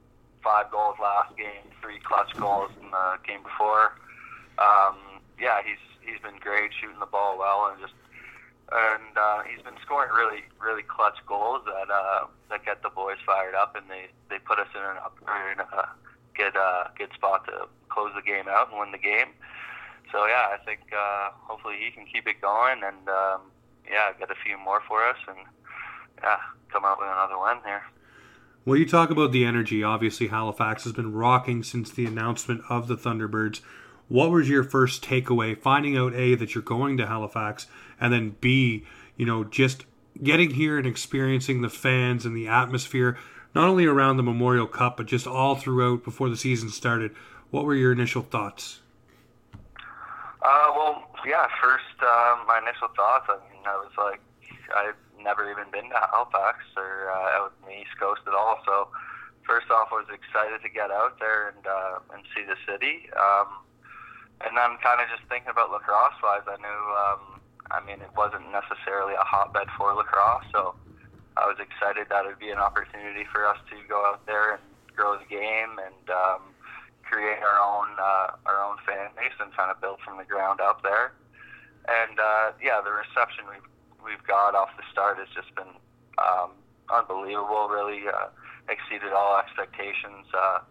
five 0.42 0.70
goals 0.70 0.96
last 1.00 1.36
game, 1.36 1.64
three 1.80 1.98
clutch 2.04 2.36
goals 2.36 2.70
in 2.80 2.90
the 2.90 3.16
game 3.26 3.42
before. 3.42 3.96
Um, 4.58 5.20
yeah, 5.40 5.60
he's 5.64 5.80
he's 6.04 6.20
been 6.20 6.38
great 6.40 6.70
shooting 6.80 7.00
the 7.00 7.06
ball 7.06 7.38
well 7.38 7.70
and 7.72 7.80
just 7.80 7.94
and 8.72 9.16
uh, 9.16 9.42
he's 9.42 9.62
been 9.62 9.76
scoring 9.82 10.10
really, 10.14 10.42
really 10.60 10.82
clutch 10.82 11.18
goals 11.26 11.62
that 11.66 11.92
uh, 11.92 12.26
that 12.50 12.64
get 12.64 12.82
the 12.82 12.88
boys 12.88 13.18
fired 13.24 13.54
up, 13.54 13.76
and 13.76 13.90
they, 13.90 14.08
they 14.30 14.38
put 14.38 14.58
us 14.58 14.68
in 14.74 14.80
an 14.80 14.96
up 14.96 15.16
in 15.20 15.60
a 15.60 15.88
good 16.34 16.56
uh, 16.56 16.84
good 16.96 17.12
spot 17.14 17.44
to 17.46 17.68
close 17.88 18.10
the 18.16 18.22
game 18.22 18.46
out 18.48 18.70
and 18.70 18.78
win 18.78 18.92
the 18.92 18.98
game. 18.98 19.28
So 20.12 20.26
yeah, 20.26 20.48
I 20.52 20.58
think 20.64 20.80
uh, 20.96 21.30
hopefully 21.44 21.76
he 21.84 21.90
can 21.90 22.06
keep 22.06 22.26
it 22.26 22.40
going, 22.40 22.82
and 22.82 23.08
um, 23.08 23.40
yeah, 23.90 24.12
get 24.18 24.30
a 24.30 24.38
few 24.44 24.56
more 24.58 24.80
for 24.88 25.04
us, 25.04 25.18
and 25.28 25.38
yeah, 26.22 26.38
come 26.72 26.84
out 26.84 26.98
with 26.98 27.08
another 27.08 27.38
win 27.38 27.58
here. 27.64 27.82
Well, 28.64 28.78
you 28.78 28.86
talk 28.86 29.10
about 29.10 29.32
the 29.32 29.44
energy. 29.44 29.82
Obviously, 29.82 30.28
Halifax 30.28 30.84
has 30.84 30.94
been 30.94 31.12
rocking 31.12 31.62
since 31.62 31.90
the 31.90 32.06
announcement 32.06 32.62
of 32.70 32.88
the 32.88 32.96
Thunderbirds. 32.96 33.60
What 34.08 34.30
was 34.30 34.48
your 34.48 34.62
first 34.62 35.02
takeaway 35.02 35.58
finding 35.58 35.96
out 35.96 36.14
A, 36.14 36.34
that 36.34 36.54
you're 36.54 36.62
going 36.62 36.96
to 36.98 37.06
Halifax, 37.06 37.66
and 38.00 38.12
then 38.12 38.36
B, 38.40 38.84
you 39.16 39.26
know, 39.26 39.44
just 39.44 39.84
getting 40.22 40.50
here 40.50 40.78
and 40.78 40.86
experiencing 40.86 41.62
the 41.62 41.70
fans 41.70 42.24
and 42.26 42.36
the 42.36 42.46
atmosphere, 42.46 43.16
not 43.54 43.68
only 43.68 43.86
around 43.86 44.16
the 44.16 44.22
Memorial 44.22 44.66
Cup, 44.66 44.96
but 44.96 45.06
just 45.06 45.26
all 45.26 45.56
throughout 45.56 46.04
before 46.04 46.28
the 46.28 46.36
season 46.36 46.68
started? 46.68 47.12
What 47.50 47.64
were 47.64 47.74
your 47.74 47.92
initial 47.92 48.22
thoughts? 48.22 48.80
Uh, 50.42 50.68
well, 50.76 51.10
yeah, 51.26 51.46
first, 51.62 51.84
uh, 52.02 52.36
my 52.46 52.58
initial 52.58 52.88
thoughts, 52.94 53.26
I 53.28 53.38
mean, 53.52 53.64
I 53.66 53.76
was 53.76 53.92
like, 53.96 54.20
I've 54.76 54.96
never 55.22 55.50
even 55.50 55.64
been 55.72 55.88
to 55.88 55.96
Halifax 56.12 56.58
or 56.76 57.10
uh, 57.10 57.38
out 57.38 57.52
in 57.62 57.68
the 57.68 57.80
East 57.80 57.98
Coast 57.98 58.20
at 58.26 58.34
all, 58.34 58.60
so 58.66 58.88
first 59.46 59.70
off, 59.70 59.88
I 59.92 59.96
was 59.96 60.10
excited 60.12 60.60
to 60.62 60.68
get 60.68 60.90
out 60.90 61.18
there 61.20 61.48
and 61.48 61.66
uh, 61.66 61.98
and 62.12 62.24
see 62.34 62.44
the 62.44 62.56
city. 62.66 63.08
Um, 63.16 63.64
and 64.44 64.56
then 64.56 64.76
kind 64.84 65.00
of 65.00 65.08
just 65.08 65.24
thinking 65.28 65.50
about 65.50 65.72
lacrosse 65.72 66.16
wise, 66.22 66.44
I 66.46 66.56
knew, 66.60 66.82
um, 67.00 67.40
I 67.72 67.80
mean, 67.84 68.04
it 68.04 68.12
wasn't 68.16 68.48
necessarily 68.52 69.14
a 69.14 69.24
hotbed 69.24 69.68
for 69.76 69.92
lacrosse, 69.94 70.44
so 70.52 70.76
I 71.36 71.48
was 71.48 71.58
excited 71.58 72.06
that 72.10 72.24
it 72.24 72.36
would 72.36 72.42
be 72.42 72.50
an 72.50 72.62
opportunity 72.62 73.26
for 73.32 73.46
us 73.46 73.58
to 73.70 73.76
go 73.88 74.04
out 74.06 74.24
there 74.26 74.54
and 74.54 74.62
grow 74.94 75.18
the 75.18 75.26
game 75.26 75.82
and 75.82 76.04
um, 76.10 76.54
create 77.02 77.42
our 77.42 77.58
own 77.58 77.90
uh, 77.98 78.38
our 78.46 78.62
own 78.62 78.78
fan 78.86 79.10
base 79.18 79.34
and 79.40 79.50
kind 79.56 79.70
of 79.70 79.80
build 79.80 79.98
from 80.04 80.18
the 80.18 80.24
ground 80.24 80.60
up 80.60 80.82
there. 80.82 81.12
And 81.90 82.18
uh, 82.18 82.52
yeah, 82.62 82.80
the 82.80 82.94
reception 82.94 83.44
we've 83.50 83.66
we've 83.98 84.22
got 84.26 84.54
off 84.54 84.70
the 84.76 84.86
start 84.92 85.18
has 85.18 85.28
just 85.34 85.50
been 85.54 85.74
um, 86.22 86.54
unbelievable. 86.92 87.66
Really 87.66 88.06
uh, 88.06 88.30
exceeded 88.70 89.12
all 89.12 89.36
expectations. 89.38 90.30
Uh, 90.32 90.62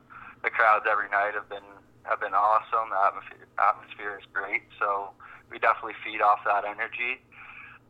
the 0.44 0.50
crowds 0.50 0.86
every 0.90 1.10
night 1.10 1.36
have 1.36 1.48
been 1.50 1.73
have 2.04 2.20
been 2.20 2.34
awesome. 2.34 2.92
The 2.92 3.00
atmosphere, 3.62 4.20
is 4.20 4.28
great, 4.32 4.64
so 4.80 5.12
we 5.52 5.60
definitely 5.60 5.96
feed 6.04 6.22
off 6.22 6.40
that 6.46 6.66
energy. 6.66 7.24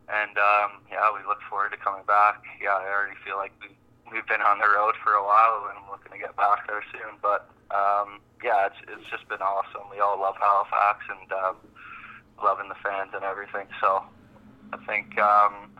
And 0.08 0.36
um, 0.36 0.84
yeah, 0.90 1.08
we 1.10 1.24
look 1.26 1.40
forward 1.48 1.72
to 1.72 1.80
coming 1.80 2.04
back. 2.06 2.44
Yeah, 2.60 2.76
I 2.76 2.86
already 2.88 3.16
feel 3.24 3.36
like 3.36 3.52
we 3.60 3.74
we've 4.12 4.26
been 4.28 4.44
on 4.44 4.60
the 4.60 4.68
road 4.68 4.94
for 5.02 5.16
a 5.16 5.24
while, 5.24 5.66
and 5.68 5.80
I'm 5.80 5.88
looking 5.90 6.12
to 6.12 6.20
get 6.20 6.36
back 6.36 6.68
there 6.68 6.84
soon. 6.92 7.16
But 7.22 7.48
um, 7.72 8.20
yeah, 8.42 8.68
it's 8.68 8.80
it's 8.86 9.08
just 9.10 9.26
been 9.28 9.40
awesome. 9.40 9.88
We 9.90 10.00
all 10.00 10.20
love 10.20 10.36
Halifax 10.36 11.02
and 11.08 11.28
um, 11.32 11.56
loving 12.42 12.68
the 12.68 12.78
fans 12.84 13.10
and 13.14 13.24
everything. 13.24 13.66
So 13.80 14.04
I 14.72 14.78
think 14.84 15.16
um, 15.18 15.72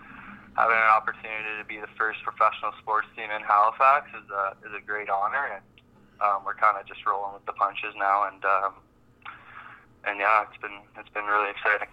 having 0.56 0.76
an 0.76 0.90
opportunity 0.90 1.60
to 1.60 1.66
be 1.66 1.78
the 1.78 1.90
first 1.98 2.22
professional 2.25 2.72
sports 2.80 3.08
team 3.14 3.30
in 3.30 3.42
Halifax 3.44 4.08
is 4.16 4.26
a 4.32 4.56
is 4.64 4.72
a 4.72 4.82
great 4.82 5.12
honor, 5.12 5.60
and 5.60 5.64
um, 6.20 6.43
we're 6.44 6.55
kind 6.55 6.78
of 6.78 6.87
just 6.87 7.05
rolling 7.06 7.34
with 7.34 7.46
the 7.46 7.52
punches 7.52 7.94
now, 7.99 8.28
and 8.28 8.44
um, 8.44 8.75
and 10.06 10.20
yeah, 10.20 10.44
it's 10.49 10.61
been 10.61 10.78
it's 10.99 11.08
been 11.11 11.25
really 11.25 11.50
exciting. 11.50 11.88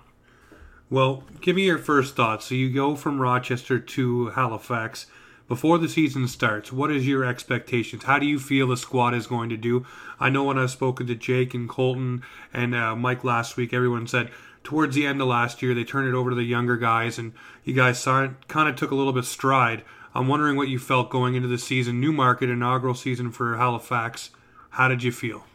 Well, 0.90 1.24
give 1.40 1.56
me 1.56 1.66
your 1.66 1.78
first 1.78 2.16
thoughts. 2.16 2.48
So 2.48 2.56
you 2.56 2.72
go 2.72 2.96
from 2.96 3.22
Rochester 3.22 3.80
to 3.80 4.28
Halifax 4.32 5.08
before 5.48 5.78
the 5.78 5.88
season 5.88 6.28
starts. 6.28 6.72
What 6.72 6.92
is 6.92 7.08
your 7.08 7.24
expectations? 7.24 8.04
How 8.04 8.20
do 8.20 8.26
you 8.26 8.40
feel 8.40 8.68
the 8.68 8.78
squad 8.78 9.14
is 9.14 9.28
going 9.28 9.50
to 9.50 9.58
do? 9.58 9.86
I 10.20 10.30
know 10.30 10.44
when 10.44 10.58
I've 10.58 10.72
spoken 10.72 11.08
to 11.08 11.16
Jake 11.16 11.54
and 11.54 11.68
Colton 11.68 12.24
and 12.54 12.76
uh, 12.76 12.96
Mike 12.96 13.24
last 13.24 13.58
week, 13.58 13.74
everyone 13.74 14.06
said 14.06 14.32
towards 14.64 14.96
the 14.96 15.06
end 15.06 15.22
of 15.22 15.28
last 15.28 15.62
year 15.62 15.74
they 15.74 15.84
turned 15.84 16.08
it 16.08 16.14
over 16.14 16.30
to 16.30 16.36
the 16.36 16.44
younger 16.44 16.78
guys, 16.78 17.18
and 17.18 17.34
you 17.64 17.74
guys 17.74 18.04
kind 18.04 18.36
of 18.70 18.76
took 18.76 18.92
a 18.92 18.96
little 18.96 19.14
bit 19.14 19.26
stride. 19.26 19.84
I'm 20.14 20.28
wondering 20.28 20.58
what 20.58 20.68
you 20.68 20.78
felt 20.78 21.10
going 21.10 21.36
into 21.36 21.48
the 21.48 21.58
season. 21.58 22.00
new 22.00 22.12
market, 22.12 22.50
inaugural 22.50 22.96
season 22.96 23.32
for 23.32 23.56
Halifax. 23.58 24.32
How 24.72 24.88
did 24.88 25.04
you 25.04 25.12
feel? 25.12 25.46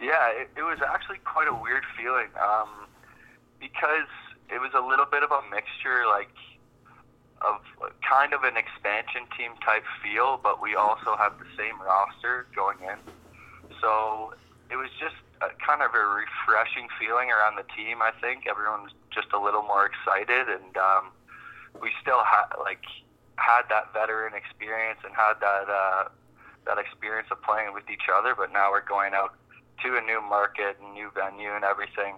Yeah, 0.00 0.30
it, 0.30 0.50
it 0.56 0.62
was 0.62 0.78
actually 0.82 1.18
quite 1.24 1.46
a 1.46 1.54
weird 1.54 1.84
feeling 1.96 2.26
um, 2.40 2.68
because 3.60 4.10
it 4.50 4.58
was 4.58 4.72
a 4.74 4.80
little 4.80 5.06
bit 5.06 5.22
of 5.22 5.30
a 5.30 5.40
mixture, 5.50 6.02
like 6.10 6.34
of 7.42 7.62
kind 8.02 8.34
of 8.34 8.44
an 8.44 8.56
expansion 8.56 9.26
team 9.36 9.52
type 9.64 9.84
feel, 10.02 10.38
but 10.42 10.62
we 10.62 10.74
also 10.74 11.16
had 11.16 11.30
the 11.38 11.46
same 11.58 11.80
roster 11.82 12.46
going 12.54 12.78
in. 12.82 12.98
So 13.80 14.34
it 14.70 14.76
was 14.76 14.90
just 14.98 15.18
a, 15.42 15.50
kind 15.58 15.82
of 15.82 15.94
a 15.94 16.04
refreshing 16.06 16.86
feeling 16.98 17.30
around 17.30 17.56
the 17.56 17.66
team. 17.74 18.02
I 18.02 18.10
think 18.20 18.46
everyone 18.46 18.82
was 18.82 18.94
just 19.10 19.32
a 19.34 19.38
little 19.38 19.62
more 19.62 19.86
excited, 19.86 20.48
and 20.48 20.76
um, 20.76 21.10
we 21.80 21.90
still 22.00 22.22
had 22.22 22.54
like 22.62 22.82
had 23.36 23.62
that 23.68 23.92
veteran 23.92 24.34
experience 24.34 25.00
and 25.04 25.14
had 25.14 25.40
that 25.40 25.66
uh, 25.68 26.08
that 26.66 26.78
experience 26.78 27.28
of 27.30 27.42
playing 27.42 27.74
with 27.74 27.88
each 27.90 28.06
other. 28.12 28.34
But 28.34 28.52
now 28.52 28.70
we're 28.70 28.86
going 28.86 29.14
out 29.14 29.34
to 29.82 29.96
a 29.96 30.02
new 30.02 30.20
market 30.20 30.78
and 30.82 30.94
new 30.94 31.10
venue 31.14 31.52
and 31.54 31.64
everything. 31.64 32.16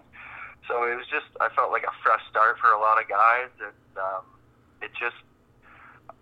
So 0.67 0.83
it 0.85 0.95
was 0.95 1.05
just 1.07 1.29
I 1.39 1.49
felt 1.53 1.71
like 1.71 1.83
a 1.83 1.93
fresh 2.03 2.21
start 2.29 2.57
for 2.59 2.71
a 2.71 2.79
lot 2.79 3.01
of 3.01 3.07
guys, 3.07 3.53
and 3.61 3.91
um, 3.97 4.25
it 4.81 4.91
just 4.97 5.17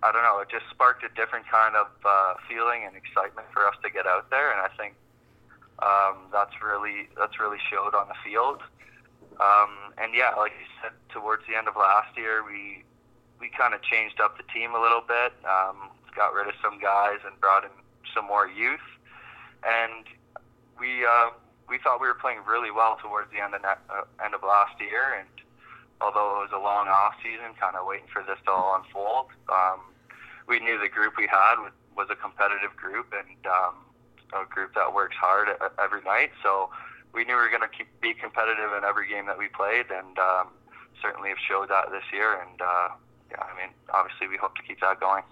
I 0.04 0.12
don't 0.12 0.24
know 0.24 0.40
it 0.40 0.50
just 0.52 0.68
sparked 0.70 1.04
a 1.04 1.12
different 1.16 1.48
kind 1.48 1.76
of 1.76 1.88
uh, 2.04 2.36
feeling 2.48 2.84
and 2.86 2.96
excitement 2.96 3.48
for 3.52 3.68
us 3.68 3.76
to 3.84 3.90
get 3.90 4.06
out 4.06 4.30
there, 4.30 4.52
and 4.52 4.60
I 4.60 4.72
think 4.76 4.96
um, 5.80 6.28
that's 6.32 6.54
really 6.62 7.08
that's 7.18 7.40
really 7.40 7.60
showed 7.72 7.96
on 7.96 8.08
the 8.08 8.20
field. 8.24 8.62
Um, 9.40 9.96
and 9.98 10.14
yeah, 10.14 10.36
like 10.38 10.52
you 10.60 10.68
said, 10.82 10.94
towards 11.10 11.44
the 11.48 11.56
end 11.56 11.68
of 11.68 11.76
last 11.76 12.16
year, 12.16 12.44
we 12.44 12.84
we 13.44 13.52
kind 13.52 13.76
of 13.76 13.84
changed 13.84 14.24
up 14.24 14.40
the 14.40 14.48
team 14.56 14.72
a 14.72 14.80
little 14.80 15.04
bit, 15.04 15.36
um, 15.44 15.92
got 16.16 16.32
rid 16.32 16.48
of 16.48 16.56
some 16.64 16.80
guys 16.80 17.20
and 17.28 17.36
brought 17.44 17.68
in 17.68 17.76
some 18.16 18.24
more 18.24 18.48
youth, 18.48 18.88
and 19.68 20.08
we 20.80 21.04
uh, 21.04 21.36
we 21.68 21.76
thought 21.84 22.00
we 22.00 22.08
were 22.08 22.16
playing 22.16 22.40
really 22.48 22.72
well 22.72 22.96
towards 23.04 23.28
the 23.36 23.44
end 23.44 23.52
of 23.52 23.62
that, 23.68 23.84
uh, 23.92 24.08
end 24.24 24.32
of 24.32 24.48
last 24.48 24.80
year, 24.80 25.20
and 25.20 25.28
although 26.00 26.40
it 26.40 26.48
was 26.48 26.56
a 26.56 26.64
long 26.64 26.88
off 26.88 27.20
season, 27.20 27.52
kind 27.60 27.76
of 27.76 27.84
waiting 27.84 28.08
for 28.08 28.24
this 28.24 28.40
to 28.48 28.52
all 28.52 28.80
unfold. 28.80 29.28
Um, 29.52 29.92
we 30.48 30.64
knew 30.64 30.80
the 30.80 30.88
group 30.88 31.20
we 31.20 31.28
had 31.28 31.60
was, 31.60 31.76
was 31.96 32.08
a 32.12 32.16
competitive 32.16 32.76
group 32.80 33.12
and 33.12 33.44
um, 33.44 33.76
a 34.32 34.48
group 34.48 34.76
that 34.76 34.94
works 34.94 35.16
hard 35.20 35.52
every 35.80 36.04
night. 36.04 36.32
So 36.44 36.70
we 37.14 37.24
knew 37.24 37.36
we 37.36 37.44
were 37.44 37.52
going 37.52 37.68
to 37.68 37.76
be 38.00 38.14
competitive 38.14 38.72
in 38.76 38.84
every 38.84 39.08
game 39.08 39.28
that 39.28 39.38
we 39.38 39.48
played, 39.52 39.92
and 39.92 40.16
um, 40.20 40.48
certainly 41.02 41.30
have 41.30 41.44
showed 41.44 41.68
that 41.70 41.92
this 41.92 42.08
year. 42.12 42.40
And 42.40 42.60
uh, 42.62 42.88
yeah, 43.34 43.44
I 43.44 43.58
mean, 43.58 43.74
obviously 43.94 44.28
we 44.28 44.38
hope 44.38 44.56
to 44.56 44.64
keep 44.64 44.80
that 44.82 45.00
going. 45.00 45.24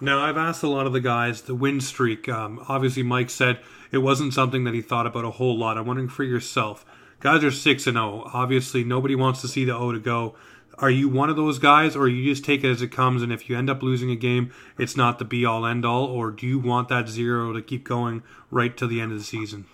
Now, 0.00 0.20
I've 0.20 0.36
asked 0.36 0.62
a 0.62 0.68
lot 0.68 0.86
of 0.86 0.92
the 0.92 1.00
guys 1.00 1.42
the 1.42 1.54
win 1.54 1.80
streak. 1.80 2.28
Um, 2.28 2.62
obviously, 2.68 3.02
Mike 3.02 3.30
said 3.30 3.60
it 3.90 3.98
wasn't 3.98 4.34
something 4.34 4.64
that 4.64 4.74
he 4.74 4.82
thought 4.82 5.06
about 5.06 5.24
a 5.24 5.30
whole 5.30 5.56
lot. 5.56 5.78
I'm 5.78 5.86
wondering 5.86 6.08
for 6.08 6.22
yourself. 6.22 6.84
Guys 7.20 7.42
are 7.42 7.50
six 7.50 7.86
and 7.86 7.94
zero. 7.96 8.24
Oh. 8.26 8.30
Obviously, 8.34 8.84
nobody 8.84 9.14
wants 9.14 9.40
to 9.40 9.48
see 9.48 9.64
the 9.64 9.74
O 9.74 9.92
to 9.92 9.98
go. 9.98 10.34
Are 10.78 10.90
you 10.90 11.08
one 11.08 11.30
of 11.30 11.36
those 11.36 11.58
guys, 11.58 11.96
or 11.96 12.06
you 12.06 12.30
just 12.30 12.44
take 12.44 12.62
it 12.62 12.68
as 12.68 12.82
it 12.82 12.88
comes? 12.88 13.22
And 13.22 13.32
if 13.32 13.48
you 13.48 13.56
end 13.56 13.70
up 13.70 13.82
losing 13.82 14.10
a 14.10 14.16
game, 14.16 14.52
it's 14.76 14.98
not 14.98 15.18
the 15.18 15.24
be 15.24 15.46
all 15.46 15.64
end 15.64 15.86
all. 15.86 16.04
Or 16.04 16.30
do 16.30 16.46
you 16.46 16.58
want 16.58 16.88
that 16.90 17.08
zero 17.08 17.54
to 17.54 17.62
keep 17.62 17.82
going 17.82 18.22
right 18.50 18.76
to 18.76 18.86
the 18.86 19.00
end 19.00 19.12
of 19.12 19.18
the 19.18 19.24
season? 19.24 19.64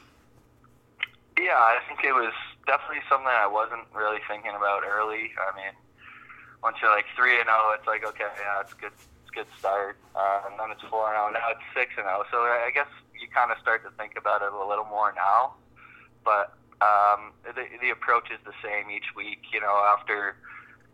Yeah, 1.37 1.58
I 1.58 1.78
think 1.88 2.04
it 2.04 2.12
was 2.12 2.32
definitely 2.64 3.02
something 3.11 3.26
I 3.26 3.49
wasn't 3.49 3.82
really 3.92 4.20
thinking 4.28 4.52
about 4.56 4.84
early. 4.84 5.32
I 5.34 5.56
mean, 5.56 5.75
once 6.62 6.78
you're 6.81 6.95
like 6.95 7.07
three 7.16 7.37
and 7.38 7.50
zero, 7.50 7.59
oh, 7.59 7.76
it's 7.76 7.87
like 7.87 8.07
okay, 8.07 8.31
yeah, 8.38 8.62
it's 8.62 8.75
good, 8.75 8.95
it's 8.95 9.31
good 9.35 9.50
start. 9.59 9.99
Uh, 10.14 10.47
and 10.47 10.59
then 10.59 10.71
it's 10.71 10.83
four 10.87 11.11
and 11.11 11.19
zero. 11.19 11.31
Now 11.35 11.50
it's 11.50 11.66
six 11.75 11.92
and 11.99 12.07
zero. 12.07 12.25
So 12.31 12.38
I 12.47 12.71
guess 12.73 12.90
you 13.19 13.26
kind 13.28 13.50
of 13.50 13.59
start 13.59 13.83
to 13.85 13.90
think 13.99 14.14
about 14.16 14.42
it 14.42 14.52
a 14.52 14.64
little 14.66 14.87
more 14.87 15.12
now. 15.12 15.59
But 16.25 16.54
um, 16.78 17.35
the 17.42 17.66
the 17.83 17.90
approach 17.90 18.31
is 18.31 18.38
the 18.47 18.54
same 18.62 18.90
each 18.90 19.14
week. 19.14 19.50
You 19.52 19.61
know, 19.61 19.75
after 19.90 20.38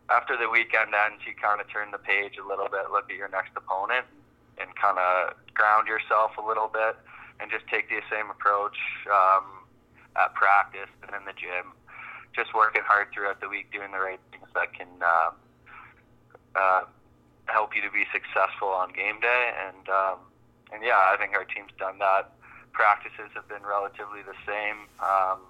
after 0.08 0.36
the 0.36 0.48
weekend 0.48 0.96
ends, 0.96 1.20
you 1.28 1.36
kind 1.36 1.60
of 1.60 1.68
turn 1.68 1.92
the 1.92 2.00
page 2.00 2.40
a 2.40 2.46
little 2.46 2.68
bit, 2.68 2.88
look 2.90 3.10
at 3.12 3.16
your 3.16 3.28
next 3.28 3.52
opponent, 3.56 4.08
and 4.56 4.72
kind 4.76 4.96
of 4.96 5.36
ground 5.52 5.86
yourself 5.86 6.32
a 6.40 6.44
little 6.44 6.68
bit, 6.68 6.96
and 7.40 7.50
just 7.52 7.68
take 7.68 7.88
the 7.92 8.00
same 8.08 8.32
approach 8.32 8.76
um, 9.12 9.68
at 10.16 10.32
practice 10.32 10.88
and 11.04 11.12
in 11.12 11.24
the 11.28 11.36
gym. 11.36 11.76
Just 12.32 12.54
working 12.54 12.82
hard 12.84 13.08
throughout 13.12 13.40
the 13.40 13.48
week, 13.48 13.72
doing 13.72 13.92
the 13.92 14.00
right 14.00 14.20
things 14.32 14.48
that 14.54 14.72
can 14.72 14.88
uh, 15.04 15.30
uh, 16.54 16.82
help 17.46 17.74
you 17.74 17.82
to 17.82 17.90
be 17.90 18.04
successful 18.12 18.68
on 18.68 18.92
game 18.92 19.20
day. 19.20 19.52
And 19.66 19.88
um, 19.88 20.18
and 20.72 20.82
yeah, 20.84 21.10
I 21.12 21.16
think 21.18 21.32
our 21.32 21.44
team's 21.44 21.72
done 21.78 21.98
that. 21.98 22.32
Practices 22.72 23.32
have 23.34 23.48
been 23.48 23.64
relatively 23.64 24.22
the 24.22 24.36
same. 24.46 24.86
Um, 25.00 25.40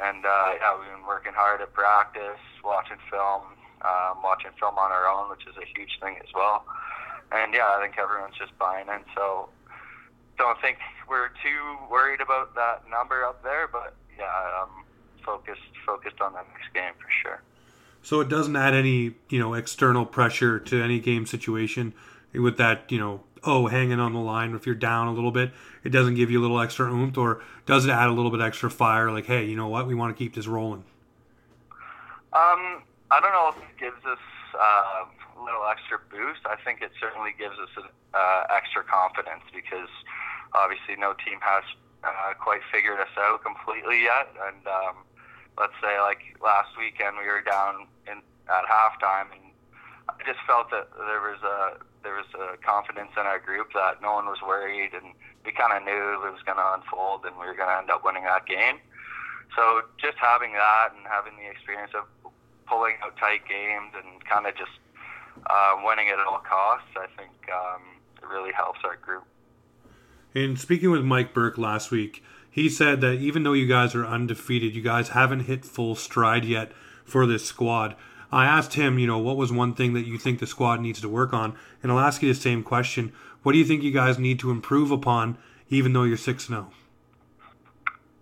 and 0.00 0.24
uh, 0.24 0.56
yeah, 0.56 0.78
we've 0.78 0.88
been 0.88 1.06
working 1.06 1.32
hard 1.34 1.60
at 1.60 1.72
practice, 1.74 2.40
watching 2.64 2.96
film, 3.10 3.42
um, 3.82 4.22
watching 4.24 4.50
film 4.58 4.78
on 4.78 4.90
our 4.90 5.06
own, 5.06 5.28
which 5.28 5.44
is 5.44 5.56
a 5.60 5.66
huge 5.76 5.98
thing 6.00 6.16
as 6.22 6.32
well. 6.34 6.64
And 7.32 7.52
yeah, 7.52 7.68
I 7.76 7.82
think 7.82 7.98
everyone's 7.98 8.38
just 8.38 8.56
buying 8.58 8.88
in. 8.88 9.04
So 9.14 9.50
don't 10.38 10.60
think 10.60 10.78
we're 11.08 11.28
too 11.44 11.60
worried 11.90 12.20
about 12.20 12.54
that 12.54 12.88
number 12.88 13.24
up 13.24 13.42
there, 13.42 13.68
but 13.68 13.94
yeah, 14.18 14.32
I'm 14.64 14.84
focused 15.24 15.68
focused 15.84 16.20
on 16.20 16.32
the 16.32 16.40
next 16.40 16.72
game 16.72 16.94
for 16.96 17.10
sure. 17.22 17.42
So 18.02 18.20
it 18.20 18.28
doesn't 18.28 18.56
add 18.56 18.74
any 18.74 19.14
you 19.28 19.38
know 19.38 19.54
external 19.54 20.06
pressure 20.06 20.58
to 20.58 20.82
any 20.82 21.00
game 21.00 21.26
situation 21.26 21.94
with 22.32 22.56
that 22.58 22.90
you 22.90 22.98
know 22.98 23.22
oh 23.44 23.66
hanging 23.66 23.98
on 23.98 24.12
the 24.12 24.20
line 24.20 24.54
if 24.54 24.66
you're 24.66 24.74
down 24.74 25.08
a 25.08 25.12
little 25.12 25.32
bit 25.32 25.50
it 25.82 25.88
doesn't 25.88 26.14
give 26.14 26.30
you 26.30 26.38
a 26.38 26.42
little 26.42 26.60
extra 26.60 26.92
oomph 26.92 27.16
or 27.16 27.42
does 27.64 27.86
it 27.86 27.90
add 27.90 28.08
a 28.08 28.12
little 28.12 28.30
bit 28.30 28.40
extra 28.40 28.70
fire 28.70 29.10
like 29.10 29.24
hey 29.24 29.44
you 29.46 29.56
know 29.56 29.66
what 29.66 29.86
we 29.86 29.94
want 29.94 30.14
to 30.14 30.18
keep 30.22 30.34
this 30.34 30.46
rolling 30.46 30.84
um 32.34 32.82
I 33.10 33.18
don't 33.18 33.34
know 33.34 33.50
if 33.50 33.58
it 33.58 33.74
gives 33.74 33.98
us 34.06 34.22
uh, 34.54 35.02
a 35.34 35.42
little 35.42 35.66
extra 35.66 35.98
boost. 35.98 36.46
I 36.46 36.54
think 36.62 36.78
it 36.80 36.94
certainly 37.00 37.34
gives 37.34 37.58
us 37.58 37.70
an 37.76 37.90
uh, 38.14 38.46
extra 38.54 38.86
confidence 38.86 39.42
because 39.50 39.90
obviously 40.54 40.94
no 40.94 41.18
team 41.18 41.42
has 41.42 41.66
uh, 42.06 42.38
quite 42.38 42.62
figured 42.70 43.02
us 43.02 43.10
out 43.18 43.42
completely 43.42 44.06
yet. 44.06 44.30
And 44.46 44.62
um, 44.70 44.94
let's 45.58 45.76
say 45.82 45.98
like 46.00 46.36
last 46.42 46.70
weekend 46.78 47.16
we 47.20 47.26
were 47.26 47.42
down 47.42 47.86
in 48.06 48.22
at 48.50 48.66
halftime, 48.66 49.30
and 49.30 49.54
I 50.08 50.18
just 50.26 50.40
felt 50.46 50.70
that 50.70 50.90
there 50.96 51.22
was 51.22 51.40
a 51.42 51.78
there 52.02 52.16
was 52.16 52.28
a 52.34 52.56
confidence 52.64 53.12
in 53.16 53.24
our 53.26 53.38
group 53.38 53.72
that 53.74 54.02
no 54.02 54.14
one 54.14 54.26
was 54.26 54.40
worried, 54.42 54.92
and 54.94 55.14
we 55.44 55.52
kind 55.52 55.76
of 55.76 55.84
knew 55.84 56.14
it 56.24 56.32
was 56.32 56.42
going 56.44 56.58
to 56.58 56.68
unfold, 56.74 57.24
and 57.24 57.36
we 57.36 57.46
were 57.46 57.54
going 57.54 57.68
to 57.68 57.76
end 57.76 57.90
up 57.90 58.04
winning 58.04 58.24
that 58.24 58.46
game. 58.46 58.80
So 59.56 59.82
just 59.98 60.16
having 60.16 60.52
that 60.54 60.96
and 60.96 61.06
having 61.06 61.36
the 61.36 61.50
experience 61.50 61.92
of 61.94 62.04
pulling 62.66 62.96
out 63.02 63.16
tight 63.18 63.46
games 63.48 63.92
and 63.98 64.24
kind 64.24 64.46
of 64.46 64.56
just 64.56 64.72
uh, 65.48 65.76
winning 65.84 66.08
at 66.08 66.18
all 66.18 66.38
costs, 66.38 66.88
I 66.96 67.06
think 67.18 67.32
um, 67.52 67.82
it 68.22 68.26
really 68.26 68.52
helps 68.52 68.80
our 68.84 68.96
group. 68.96 69.24
And 70.34 70.58
speaking 70.58 70.90
with 70.90 71.02
Mike 71.02 71.34
Burke 71.34 71.58
last 71.58 71.90
week, 71.90 72.22
he 72.50 72.68
said 72.68 73.00
that 73.00 73.14
even 73.14 73.44
though 73.44 73.52
you 73.52 73.66
guys 73.66 73.94
are 73.94 74.04
undefeated, 74.04 74.74
you 74.74 74.82
guys 74.82 75.10
haven't 75.10 75.40
hit 75.40 75.64
full 75.64 75.94
stride 75.94 76.44
yet 76.44 76.72
for 77.04 77.26
this 77.26 77.44
squad. 77.44 77.96
I 78.32 78.44
asked 78.44 78.74
him, 78.74 78.98
you 78.98 79.06
know, 79.06 79.18
what 79.18 79.36
was 79.36 79.52
one 79.52 79.74
thing 79.74 79.94
that 79.94 80.06
you 80.06 80.18
think 80.18 80.38
the 80.38 80.46
squad 80.46 80.80
needs 80.80 81.00
to 81.00 81.08
work 81.08 81.32
on? 81.32 81.56
And 81.82 81.90
I'll 81.90 81.98
ask 81.98 82.22
you 82.22 82.32
the 82.32 82.38
same 82.38 82.62
question. 82.62 83.12
What 83.42 83.52
do 83.52 83.58
you 83.58 83.64
think 83.64 83.82
you 83.82 83.92
guys 83.92 84.18
need 84.18 84.38
to 84.40 84.50
improve 84.50 84.90
upon, 84.90 85.38
even 85.68 85.92
though 85.92 86.04
you're 86.04 86.16
6 86.16 86.46
0? 86.46 86.58
Um, 86.60 86.70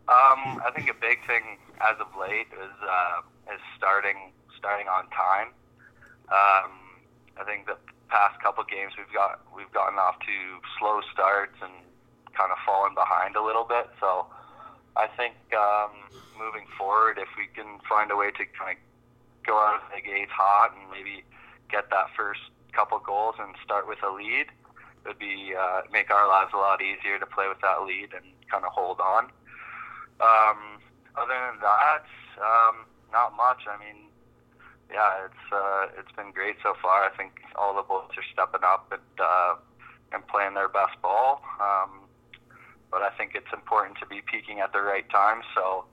I 0.08 0.70
think 0.74 0.88
a 0.88 0.94
big 0.94 1.18
thing 1.26 1.58
as 1.80 1.96
of 2.00 2.06
late 2.18 2.48
is 2.52 2.76
uh, 2.80 3.20
is 3.52 3.60
starting 3.76 4.32
starting 4.56 4.88
on 4.88 5.04
time. 5.10 5.48
Um, 6.28 6.72
I 7.36 7.44
think 7.44 7.66
the 7.66 7.76
past 8.08 8.40
couple 8.40 8.64
games 8.64 8.92
we've 8.96 9.12
got 9.12 9.40
we've 9.54 9.70
gotten 9.72 9.98
off 9.98 10.18
to 10.20 10.36
slow 10.78 11.00
starts 11.12 11.56
and 11.60 11.72
kind 12.38 12.52
of 12.54 12.58
fallen 12.64 12.94
behind 12.94 13.34
a 13.34 13.42
little 13.42 13.66
bit. 13.66 13.90
So 13.98 14.26
I 14.94 15.10
think 15.10 15.34
um, 15.52 15.90
moving 16.38 16.70
forward, 16.78 17.18
if 17.18 17.28
we 17.36 17.50
can 17.50 17.82
find 17.90 18.10
a 18.10 18.16
way 18.16 18.30
to 18.30 18.42
kind 18.54 18.78
of 18.78 18.78
go 19.44 19.58
out 19.58 19.82
of 19.82 19.90
the 19.90 20.00
gates 20.00 20.30
hot 20.30 20.70
and 20.78 20.86
maybe 20.94 21.24
get 21.70 21.90
that 21.90 22.14
first 22.16 22.40
couple 22.72 22.98
goals 23.00 23.34
and 23.42 23.54
start 23.64 23.88
with 23.88 23.98
a 24.06 24.10
lead, 24.14 24.46
it 24.46 25.06
would 25.06 25.18
be 25.18 25.54
uh, 25.58 25.82
make 25.90 26.10
our 26.10 26.28
lives 26.28 26.52
a 26.54 26.56
lot 26.56 26.80
easier 26.80 27.18
to 27.18 27.26
play 27.26 27.48
with 27.48 27.60
that 27.60 27.82
lead 27.82 28.14
and 28.14 28.24
kind 28.50 28.64
of 28.64 28.70
hold 28.70 29.00
on. 29.00 29.26
Um, 30.20 30.78
other 31.16 31.34
than 31.34 31.60
that, 31.60 32.06
um, 32.38 32.86
not 33.12 33.34
much. 33.36 33.66
I 33.66 33.78
mean, 33.78 34.06
yeah, 34.90 35.26
it's 35.26 35.44
uh, 35.52 35.86
it's 35.98 36.12
been 36.12 36.32
great 36.32 36.56
so 36.62 36.74
far. 36.80 37.04
I 37.04 37.10
think 37.16 37.40
all 37.56 37.74
the 37.74 37.82
boys 37.82 38.10
are 38.16 38.28
stepping 38.32 38.64
up 38.64 38.92
and 38.92 39.14
uh, 39.18 39.54
and 40.12 40.26
playing 40.26 40.54
their 40.54 40.68
best 40.68 41.00
ball. 41.02 41.42
Um, 41.60 42.07
but 42.90 43.02
I 43.02 43.10
think 43.10 43.32
it's 43.34 43.52
important 43.52 43.98
to 43.98 44.06
be 44.06 44.20
peaking 44.24 44.60
at 44.60 44.72
the 44.72 44.80
right 44.80 45.08
time. 45.10 45.42
So 45.54 45.84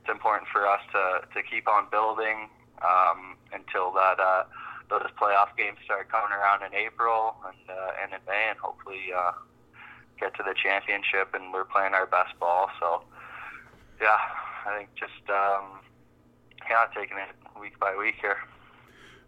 it's 0.00 0.10
important 0.10 0.48
for 0.52 0.66
us 0.66 0.80
to, 0.92 1.26
to 1.34 1.42
keep 1.42 1.68
on 1.68 1.86
building 1.90 2.48
um, 2.82 3.36
until 3.52 3.92
that 3.92 4.20
uh, 4.20 4.44
those 4.88 5.10
playoff 5.20 5.56
games 5.56 5.78
start 5.84 6.08
coming 6.08 6.30
around 6.30 6.62
in 6.62 6.74
April 6.74 7.34
and 7.46 7.58
uh, 7.68 8.02
and 8.02 8.12
in 8.12 8.20
May, 8.26 8.46
and 8.50 8.58
hopefully 8.58 9.10
uh, 9.16 9.32
get 10.20 10.34
to 10.36 10.42
the 10.42 10.54
championship. 10.54 11.34
And 11.34 11.52
we're 11.52 11.64
playing 11.64 11.94
our 11.94 12.06
best 12.06 12.38
ball. 12.38 12.70
So 12.78 13.02
yeah, 14.00 14.18
I 14.66 14.78
think 14.78 14.90
just 14.94 15.28
um, 15.28 15.80
yeah, 16.68 16.86
taking 16.94 17.16
it 17.18 17.34
week 17.60 17.78
by 17.80 17.96
week 17.96 18.14
here. 18.20 18.38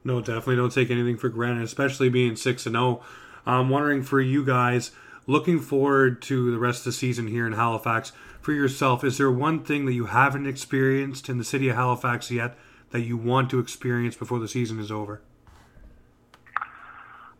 No, 0.04 0.20
definitely 0.20 0.56
don't 0.56 0.72
take 0.72 0.90
anything 0.90 1.16
for 1.16 1.28
granted, 1.28 1.64
especially 1.64 2.08
being 2.08 2.36
six 2.36 2.66
and 2.66 2.74
zero. 2.74 3.00
Oh. 3.02 3.06
I'm 3.46 3.70
wondering 3.70 4.02
for 4.02 4.20
you 4.20 4.44
guys, 4.44 4.90
looking 5.28 5.60
forward 5.60 6.20
to 6.22 6.50
the 6.50 6.58
rest 6.58 6.80
of 6.80 6.84
the 6.86 6.92
season 6.92 7.28
here 7.28 7.46
in 7.46 7.52
Halifax. 7.52 8.12
For 8.40 8.52
yourself, 8.52 9.04
is 9.04 9.18
there 9.18 9.30
one 9.30 9.62
thing 9.62 9.84
that 9.84 9.92
you 9.92 10.06
haven't 10.06 10.46
experienced 10.46 11.28
in 11.28 11.36
the 11.38 11.44
city 11.44 11.68
of 11.68 11.76
Halifax 11.76 12.30
yet 12.30 12.58
that 12.90 13.02
you 13.02 13.16
want 13.16 13.50
to 13.50 13.60
experience 13.60 14.16
before 14.16 14.38
the 14.38 14.48
season 14.48 14.80
is 14.80 14.90
over? 14.90 15.20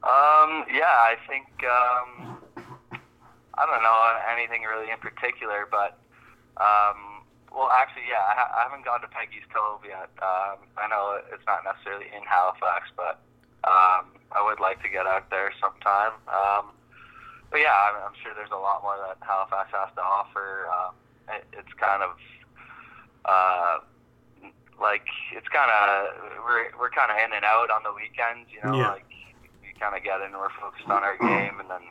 Um, 0.05 0.69
yeah, 0.71 0.85
I 0.85 1.17
think 1.27 1.49
um, 1.65 2.39
I 3.57 3.67
don't 3.67 3.83
know 3.83 3.99
anything 4.31 4.63
really 4.63 4.93
in 4.93 4.99
particular, 4.99 5.67
but 5.71 5.99
um, 6.61 7.25
well, 7.51 7.71
actually, 7.73 8.05
yeah, 8.11 8.21
I, 8.21 8.35
ha- 8.37 8.53
I 8.53 8.63
haven't 8.69 8.85
gone 8.85 9.01
to 9.01 9.09
Peggy's 9.09 9.49
Cove 9.49 9.81
yet. 9.89 10.13
Um, 10.21 10.69
I 10.77 10.87
know 10.89 11.19
it's 11.33 11.45
not 11.47 11.65
necessarily 11.65 12.07
in 12.15 12.23
Halifax, 12.29 12.93
but 12.95 13.25
um, 13.65 14.13
I 14.33 14.45
would 14.45 14.61
like 14.61 14.83
to 14.83 14.89
get 14.89 15.07
out 15.07 15.31
there 15.31 15.53
sometime. 15.61 16.13
Um, 16.29 16.77
but 17.51 17.61
yeah, 17.61 17.73
I'm, 17.73 18.13
I'm 18.13 18.17
sure 18.23 18.33
there's 18.35 18.53
a 18.53 18.61
lot 18.61 18.83
more 18.83 18.97
that 19.01 19.17
Halifax 19.25 19.73
has 19.73 19.89
to 19.97 20.03
offer. 20.03 20.69
Um, 20.69 20.93
it, 21.33 21.45
it's 21.53 21.73
kind 21.81 22.03
of 22.03 22.13
uh, 23.25 23.79
like 24.81 25.07
it's 25.35 25.49
kind 25.49 25.71
of 25.71 26.43
we're 26.45 26.71
we're 26.79 26.93
kind 26.95 27.11
of 27.11 27.19
in 27.19 27.33
and 27.35 27.45
out 27.45 27.71
on 27.71 27.83
the 27.83 27.93
weekends. 27.93 28.49
You 28.53 28.63
know, 28.65 28.77
yeah. 28.79 29.01
like 29.01 29.11
you 29.65 29.73
kind 29.81 29.97
of 29.97 30.05
get 30.05 30.21
in, 30.23 30.33
we're 30.33 30.53
focused 30.61 30.89
on 30.89 31.03
our 31.03 31.17
game, 31.21 31.61
and 31.61 31.69
then 31.69 31.89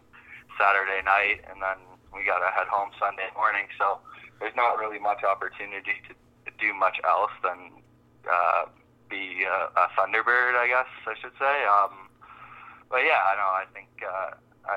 Saturday 0.55 1.03
night, 1.03 1.43
and 1.49 1.61
then 1.61 1.77
we 2.13 2.25
got 2.25 2.39
to 2.39 2.49
head 2.53 2.67
home 2.67 2.89
Sunday 2.97 3.29
morning. 3.35 3.67
So 3.77 3.99
there's 4.39 4.55
not 4.55 4.79
really 4.79 4.99
much 4.99 5.23
opportunity 5.23 6.01
to, 6.09 6.13
to 6.13 6.51
do 6.57 6.73
much 6.73 6.97
else 7.05 7.33
than 7.43 7.81
uh, 8.29 8.65
be 9.09 9.43
a, 9.43 9.69
a 9.73 9.87
Thunderbird, 9.97 10.57
I 10.57 10.67
guess 10.67 10.89
I 11.05 11.13
should 11.21 11.35
say. 11.39 11.57
Um, 11.65 12.09
but 12.89 13.03
yeah, 13.03 13.21
I 13.21 13.33
know. 13.35 13.51
I 13.51 13.65
think 13.73 13.89
uh, 14.01 14.31
I, 14.65 14.75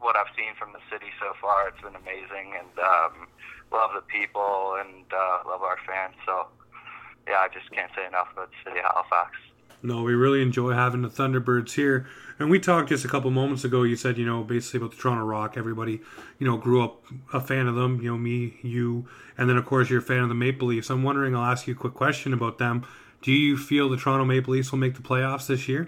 what 0.00 0.16
I've 0.16 0.32
seen 0.36 0.56
from 0.58 0.72
the 0.72 0.80
city 0.90 1.12
so 1.20 1.32
far, 1.40 1.68
it's 1.68 1.80
been 1.80 1.96
amazing, 1.96 2.56
and 2.58 2.72
um, 2.80 3.28
love 3.72 3.90
the 3.94 4.02
people 4.02 4.76
and 4.80 5.04
uh, 5.12 5.46
love 5.46 5.62
our 5.62 5.78
fans. 5.86 6.14
So 6.26 6.48
yeah, 7.28 7.38
I 7.38 7.48
just 7.48 7.70
can't 7.70 7.90
say 7.94 8.06
enough 8.06 8.28
about 8.32 8.50
the 8.50 8.70
city 8.70 8.80
of 8.80 8.86
Halifax. 8.86 9.36
No, 9.82 10.02
we 10.02 10.14
really 10.14 10.42
enjoy 10.42 10.72
having 10.72 11.02
the 11.02 11.08
Thunderbirds 11.08 11.72
here. 11.72 12.06
And 12.38 12.50
we 12.50 12.58
talked 12.58 12.90
just 12.90 13.04
a 13.04 13.08
couple 13.08 13.30
moments 13.30 13.64
ago. 13.64 13.82
You 13.82 13.96
said, 13.96 14.18
you 14.18 14.26
know, 14.26 14.42
basically 14.42 14.78
about 14.78 14.90
the 14.90 14.96
Toronto 14.96 15.24
Rock. 15.24 15.56
Everybody, 15.56 16.00
you 16.38 16.46
know, 16.46 16.58
grew 16.58 16.82
up 16.82 17.02
a 17.32 17.40
fan 17.40 17.66
of 17.66 17.76
them. 17.76 18.00
You 18.02 18.10
know, 18.10 18.18
me, 18.18 18.58
you, 18.62 19.06
and 19.38 19.48
then 19.48 19.56
of 19.56 19.64
course 19.64 19.88
you're 19.88 20.00
a 20.00 20.02
fan 20.02 20.22
of 20.22 20.28
the 20.28 20.34
Maple 20.34 20.68
Leafs. 20.68 20.90
I'm 20.90 21.02
wondering. 21.02 21.34
I'll 21.34 21.50
ask 21.50 21.66
you 21.66 21.74
a 21.74 21.76
quick 21.76 21.94
question 21.94 22.34
about 22.34 22.58
them. 22.58 22.86
Do 23.22 23.32
you 23.32 23.56
feel 23.56 23.88
the 23.88 23.96
Toronto 23.96 24.24
Maple 24.24 24.52
Leafs 24.52 24.70
will 24.70 24.78
make 24.78 24.94
the 24.94 25.02
playoffs 25.02 25.46
this 25.46 25.68
year? 25.68 25.86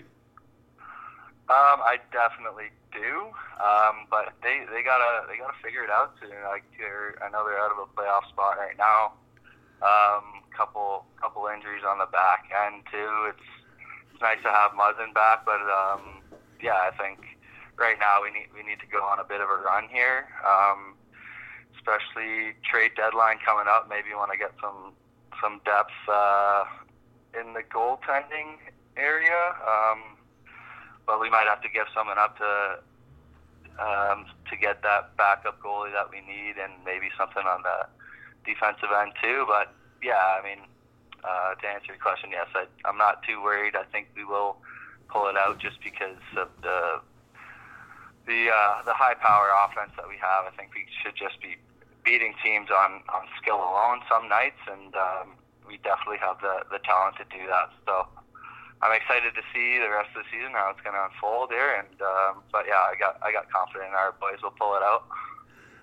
Um, 0.79 1.81
I 1.85 1.99
definitely 2.13 2.71
do. 3.03 3.35
Um, 3.59 4.07
but 4.07 4.31
they 4.47 4.63
they 4.71 4.87
gotta 4.87 5.27
they 5.27 5.43
gotta 5.43 5.59
figure 5.59 5.83
it 5.83 5.91
out 5.91 6.15
soon. 6.23 6.39
Like 6.47 6.63
they're, 6.79 7.19
I 7.19 7.31
know 7.35 7.43
they're 7.43 7.59
out 7.59 7.75
of 7.75 7.83
a 7.83 7.89
playoff 7.99 8.31
spot 8.31 8.55
right 8.63 8.79
now. 8.79 9.19
Um, 9.83 10.47
couple 10.55 11.05
couple 11.21 11.49
injuries 11.49 11.83
on 11.83 11.99
the 11.99 12.07
back 12.07 12.47
end 12.53 12.85
too. 12.91 13.33
It's 13.35 13.49
it's 14.13 14.23
nice 14.23 14.39
to 14.45 14.51
have 14.53 14.73
Muzzin 14.73 15.13
back, 15.15 15.45
but 15.45 15.61
um, 15.67 16.23
yeah, 16.63 16.79
I 16.79 16.95
think 16.95 17.19
right 17.77 17.99
now 17.99 18.23
we 18.23 18.31
need 18.31 18.49
we 18.55 18.63
need 18.63 18.79
to 18.81 18.87
go 18.87 19.03
on 19.03 19.19
a 19.19 19.25
bit 19.25 19.41
of 19.41 19.49
a 19.49 19.59
run 19.59 19.89
here, 19.91 20.29
um, 20.47 20.95
especially 21.75 22.55
trade 22.63 22.93
deadline 22.97 23.39
coming 23.45 23.67
up. 23.67 23.89
Maybe 23.89 24.15
want 24.15 24.31
to 24.33 24.39
get 24.39 24.53
some 24.61 24.93
some 25.41 25.61
depth 25.65 25.97
uh, 26.07 26.65
in 27.35 27.55
the 27.55 27.63
goaltending 27.63 28.61
area, 28.97 29.57
um, 29.67 30.19
but 31.07 31.21
we 31.21 31.31
might 31.31 31.49
have 31.49 31.63
to 31.63 31.69
give 31.69 31.87
something 31.95 32.17
up 32.19 32.39
to 32.39 32.79
um, 33.79 34.27
to 34.51 34.57
get 34.57 34.83
that 34.83 35.17
backup 35.17 35.61
goalie 35.61 35.93
that 35.93 36.11
we 36.11 36.21
need, 36.21 36.57
and 36.61 36.73
maybe 36.85 37.09
something 37.17 37.45
on 37.45 37.63
the 37.63 37.87
defensive 38.45 38.91
end 38.91 39.13
too. 39.23 39.45
But 39.47 39.73
yeah, 40.03 40.39
I 40.39 40.43
mean, 40.43 40.65
uh, 41.25 41.55
to 41.55 41.67
answer 41.67 41.95
your 41.95 42.03
question, 42.03 42.31
yes, 42.31 42.47
I, 42.55 42.67
I'm 42.85 42.99
not 42.99 43.23
too 43.23 43.43
worried. 43.43 43.77
I 43.77 43.85
think 43.85 44.09
we 44.17 44.25
will 44.25 44.57
pull 45.09 45.29
it 45.29 45.37
out 45.37 45.59
just 45.59 45.83
because 45.83 46.21
of 46.37 46.49
the 46.63 47.01
the 48.27 48.51
uh, 48.51 48.83
the 48.85 48.95
high 48.95 49.15
power 49.15 49.51
offense 49.67 49.93
that 49.97 50.09
we 50.09 50.17
have. 50.17 50.47
I 50.47 50.55
think 50.57 50.75
we 50.75 50.87
should 51.03 51.17
just 51.17 51.41
be 51.41 51.57
beating 52.05 52.35
teams 52.43 52.69
on, 52.71 53.03
on 53.15 53.27
skill 53.41 53.57
alone 53.57 54.03
some 54.11 54.29
nights, 54.29 54.59
and 54.67 54.95
um, 54.95 55.39
we 55.67 55.79
definitely 55.79 56.19
have 56.19 56.41
the 56.41 56.65
the 56.71 56.79
talent 56.83 57.17
to 57.19 57.25
do 57.31 57.47
that. 57.47 57.71
So 57.87 58.07
I'm 58.83 58.93
excited 58.93 59.35
to 59.35 59.43
see 59.55 59.79
the 59.79 59.89
rest 59.89 60.11
of 60.17 60.25
the 60.25 60.29
season 60.31 60.53
how 60.53 60.71
it's 60.75 60.81
going 60.83 60.95
to 60.95 61.05
unfold 61.05 61.51
here. 61.51 61.79
And 61.79 62.03
um, 62.03 62.43
but 62.51 62.67
yeah, 62.67 62.83
I 62.83 62.95
got 62.99 63.19
I 63.23 63.33
got 63.33 63.51
confident 63.51 63.95
our 63.95 64.13
boys 64.21 64.43
will 64.43 64.55
pull 64.59 64.75
it 64.75 64.83
out. 64.83 65.05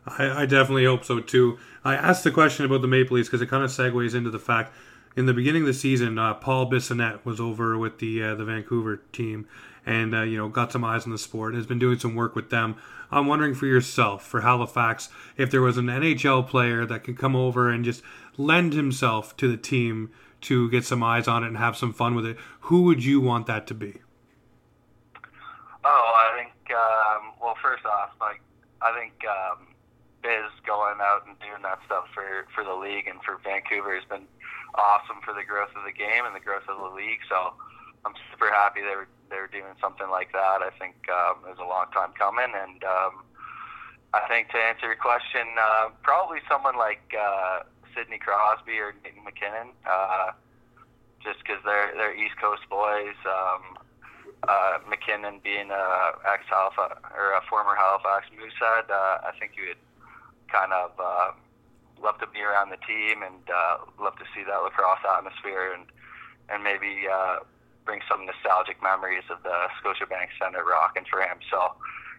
I, 0.06 0.44
I 0.44 0.46
definitely 0.46 0.86
hope 0.86 1.06
so 1.06 1.20
too. 1.20 1.60
I 1.84 1.96
asked 1.96 2.24
the 2.24 2.32
question 2.32 2.66
about 2.66 2.82
the 2.82 2.88
Maple 2.88 3.16
Leafs 3.16 3.30
because 3.30 3.42
it 3.42 3.48
kind 3.48 3.64
of 3.64 3.70
segues 3.70 4.16
into 4.16 4.30
the 4.30 4.40
fact 4.40 4.74
in 5.16 5.26
the 5.26 5.34
beginning 5.34 5.64
of 5.64 5.68
the 5.68 5.74
season, 5.74 6.18
uh, 6.18 6.34
Paul 6.36 6.70
Bissonnette 6.70 7.26
was 7.26 7.40
over 7.40 7.78
with 7.78 8.00
the 8.00 8.24
uh, 8.24 8.36
the 8.36 8.46
Vancouver 8.46 9.02
team, 9.12 9.48
and 9.86 10.16
uh, 10.16 10.22
you 10.22 10.38
know 10.38 10.48
got 10.48 10.72
some 10.72 10.84
eyes 10.84 11.06
on 11.06 11.12
the 11.12 11.18
sport. 11.18 11.56
Has 11.56 11.66
been 11.66 11.80
doing 11.80 12.00
some 12.00 12.16
work 12.16 12.36
with 12.36 12.50
them. 12.50 12.76
I'm 13.12 13.26
wondering 13.26 13.56
for 13.56 13.66
yourself, 13.66 14.26
for 14.26 14.42
Halifax, 14.42 15.10
if 15.36 15.50
there 15.50 15.62
was 15.62 15.78
an 15.78 15.88
NHL 15.88 16.48
player 16.48 16.86
that 16.86 17.04
could 17.04 17.18
come 17.18 17.36
over 17.36 17.70
and 17.70 17.84
just 17.84 18.04
lend 18.38 18.74
himself 18.74 19.36
to 19.38 19.50
the 19.50 19.58
team 19.58 20.12
to 20.42 20.70
get 20.70 20.86
some 20.86 21.04
eyes 21.04 21.28
on 21.28 21.44
it 21.44 21.48
and 21.48 21.58
have 21.58 21.76
some 21.78 21.94
fun 21.94 22.16
with 22.16 22.26
it. 22.26 22.38
Who 22.62 22.84
would 22.84 23.04
you 23.04 23.22
want 23.22 23.48
that 23.48 23.68
to 23.68 23.74
be? 23.74 24.00
Oh, 25.84 26.14
I 26.16 26.38
think. 26.38 26.54
Um, 26.70 27.34
well, 27.42 27.56
first 27.62 27.86
off, 27.86 28.12
like 28.20 28.42
I 28.82 28.94
think 28.98 29.14
um, 29.26 29.68
Biz 30.22 30.52
going 30.66 31.00
out 31.02 31.26
and 31.28 31.40
doing 31.40 31.64
that 31.64 31.80
stuff 31.86 32.06
for 32.14 32.46
for 32.54 32.64
the 32.64 32.76
league 32.76 33.08
and 33.08 33.22
for 33.24 33.40
Vancouver 33.44 33.96
has 33.96 34.06
been 34.06 34.28
awesome 34.76 35.18
for 35.24 35.34
the 35.34 35.44
growth 35.44 35.74
of 35.76 35.84
the 35.86 35.96
game 35.96 36.26
and 36.26 36.36
the 36.36 36.44
growth 36.44 36.68
of 36.68 36.78
the 36.78 36.96
league. 36.96 37.24
So 37.28 37.54
I'm 38.06 38.14
super 38.32 38.52
happy 38.52 38.82
they 38.82 38.96
were 38.96 39.08
they 39.30 39.38
were 39.38 39.52
doing 39.52 39.74
something 39.82 40.10
like 40.10 40.32
that. 40.34 40.62
I 40.62 40.72
think 40.78 40.96
um, 41.10 41.46
it 41.48 41.58
was 41.58 41.64
a 41.64 41.68
long 41.68 41.88
time 41.94 42.12
coming, 42.18 42.52
and 42.54 42.84
um, 42.84 43.24
I 44.14 44.26
think 44.28 44.50
to 44.52 44.58
answer 44.58 44.88
your 44.88 45.00
question, 45.00 45.46
uh, 45.60 45.90
probably 46.02 46.40
someone 46.50 46.78
like 46.78 47.04
uh, 47.14 47.64
Sidney 48.00 48.18
Crosby 48.18 48.80
or 48.80 48.96
Nathan 49.04 49.28
MacKinnon, 49.28 49.76
uh, 49.84 50.32
just 51.20 51.44
because 51.44 51.60
they're 51.68 51.92
they're 52.00 52.16
East 52.16 52.40
Coast 52.40 52.64
boys. 52.72 53.20
Um, 53.28 53.76
uh, 54.48 54.80
MacKinnon 54.88 55.44
being 55.44 55.68
a 55.68 56.16
ex 56.32 56.48
Halifax 56.48 56.96
or 57.12 57.36
a 57.36 57.44
former 57.52 57.76
Halifax 57.76 58.32
Moosehead, 58.32 58.88
uh, 58.88 59.28
I 59.28 59.36
think 59.38 59.60
you 59.60 59.76
would 59.76 59.84
kind 60.48 60.72
of. 60.72 60.92
Uh, 60.96 61.32
love 62.02 62.18
to 62.20 62.28
be 62.28 62.40
around 62.40 62.72
the 62.72 62.80
team 62.88 63.24
and 63.24 63.44
uh, 63.52 63.78
love 64.00 64.16
to 64.16 64.24
see 64.32 64.44
that 64.48 64.56
lacrosse 64.64 65.04
atmosphere 65.04 65.76
and 65.76 65.86
and 66.50 66.64
maybe 66.64 67.06
uh, 67.06 67.40
bring 67.86 68.02
some 68.10 68.26
nostalgic 68.26 68.82
memories 68.82 69.24
of 69.30 69.42
the 69.44 69.70
Scotiabank 69.78 70.34
Center 70.42 70.64
rocking 70.66 71.06
for 71.10 71.22
him. 71.22 71.38
So 71.52 71.74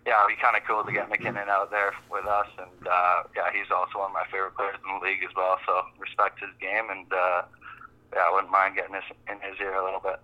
yeah, 0.06 0.24
it'd 0.24 0.36
be 0.36 0.42
kind 0.42 0.56
of 0.56 0.62
cool 0.66 0.82
to 0.84 0.92
get 0.92 1.08
MacKinnon 1.08 1.48
out 1.48 1.70
there 1.70 1.92
with 2.10 2.24
us, 2.26 2.48
and 2.58 2.88
uh, 2.88 3.22
yeah, 3.36 3.52
he's 3.52 3.70
also 3.70 3.98
one 3.98 4.10
of 4.10 4.14
my 4.14 4.24
favorite 4.32 4.56
players 4.56 4.76
in 4.80 4.98
the 4.98 5.04
league 5.04 5.22
as 5.22 5.34
well. 5.36 5.58
So 5.66 5.82
respect 5.98 6.40
his 6.40 6.50
game, 6.60 6.88
and 6.90 7.06
uh, 7.12 7.42
yeah, 8.14 8.24
I 8.28 8.32
wouldn't 8.32 8.50
mind 8.50 8.76
getting 8.76 8.94
his 8.94 9.04
in 9.28 9.36
his 9.40 9.60
ear 9.60 9.74
a 9.74 9.84
little 9.84 10.00
bit. 10.00 10.20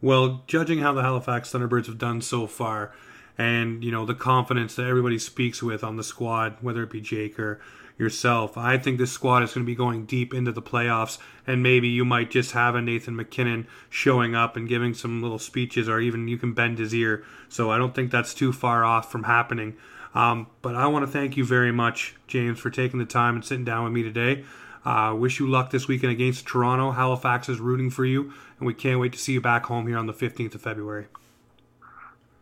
Well, 0.00 0.44
judging 0.46 0.80
how 0.80 0.92
the 0.92 1.02
Halifax 1.02 1.52
Thunderbirds 1.52 1.86
have 1.86 1.98
done 1.98 2.20
so 2.20 2.46
far, 2.46 2.92
and 3.36 3.82
you 3.82 3.90
know 3.90 4.06
the 4.06 4.14
confidence 4.14 4.76
that 4.76 4.86
everybody 4.86 5.18
speaks 5.18 5.62
with 5.62 5.82
on 5.82 5.96
the 5.96 6.04
squad, 6.04 6.58
whether 6.60 6.82
it 6.82 6.90
be 6.90 7.00
Jake 7.00 7.38
or 7.38 7.60
yourself. 7.96 8.56
I 8.56 8.78
think 8.78 8.98
this 8.98 9.12
squad 9.12 9.42
is 9.42 9.52
going 9.52 9.64
to 9.64 9.70
be 9.70 9.74
going 9.74 10.04
deep 10.06 10.34
into 10.34 10.52
the 10.52 10.62
playoffs, 10.62 11.18
and 11.46 11.62
maybe 11.62 11.88
you 11.88 12.04
might 12.04 12.30
just 12.30 12.52
have 12.52 12.74
a 12.74 12.82
Nathan 12.82 13.16
MacKinnon 13.16 13.66
showing 13.88 14.34
up 14.34 14.56
and 14.56 14.68
giving 14.68 14.94
some 14.94 15.22
little 15.22 15.38
speeches, 15.38 15.88
or 15.88 16.00
even 16.00 16.28
you 16.28 16.36
can 16.36 16.52
bend 16.52 16.78
his 16.78 16.94
ear. 16.94 17.24
So 17.48 17.70
I 17.70 17.78
don't 17.78 17.94
think 17.94 18.10
that's 18.10 18.34
too 18.34 18.52
far 18.52 18.84
off 18.84 19.10
from 19.10 19.24
happening. 19.24 19.76
Um, 20.14 20.48
but 20.62 20.76
I 20.76 20.86
want 20.86 21.04
to 21.04 21.10
thank 21.10 21.36
you 21.36 21.44
very 21.44 21.72
much, 21.72 22.14
James, 22.26 22.58
for 22.58 22.70
taking 22.70 22.98
the 22.98 23.04
time 23.04 23.34
and 23.34 23.44
sitting 23.44 23.64
down 23.64 23.84
with 23.84 23.92
me 23.92 24.02
today. 24.02 24.44
Uh, 24.84 25.14
wish 25.16 25.40
you 25.40 25.48
luck 25.48 25.70
this 25.70 25.88
weekend 25.88 26.12
against 26.12 26.46
Toronto. 26.46 26.90
Halifax 26.92 27.48
is 27.48 27.58
rooting 27.58 27.90
for 27.90 28.04
you, 28.04 28.32
and 28.58 28.66
we 28.66 28.74
can't 28.74 29.00
wait 29.00 29.12
to 29.12 29.18
see 29.18 29.32
you 29.32 29.40
back 29.40 29.66
home 29.66 29.86
here 29.86 29.96
on 29.96 30.06
the 30.06 30.12
15th 30.12 30.54
of 30.54 30.62
February. 30.62 31.06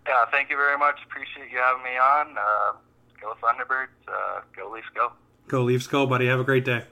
Yeah, 0.07 0.25
thank 0.33 0.51
you 0.51 0.57
very 0.57 0.77
much. 0.77 0.99
Appreciate 1.05 1.51
you 1.51 1.59
having 1.59 1.85
me 1.85 1.97
on. 1.97 2.37
Uh, 2.37 2.73
go 3.21 3.35
Thunderbirds. 3.41 3.87
Uh, 4.09 4.41
go 4.57 4.71
Leafs, 4.71 4.89
go. 4.95 5.13
Go 5.49 5.63
Leafs, 5.63 5.87
go, 5.87 6.07
buddy. 6.07 6.27
Have 6.27 6.41
a 6.41 6.45
great 6.45 6.65
day. 6.65 6.85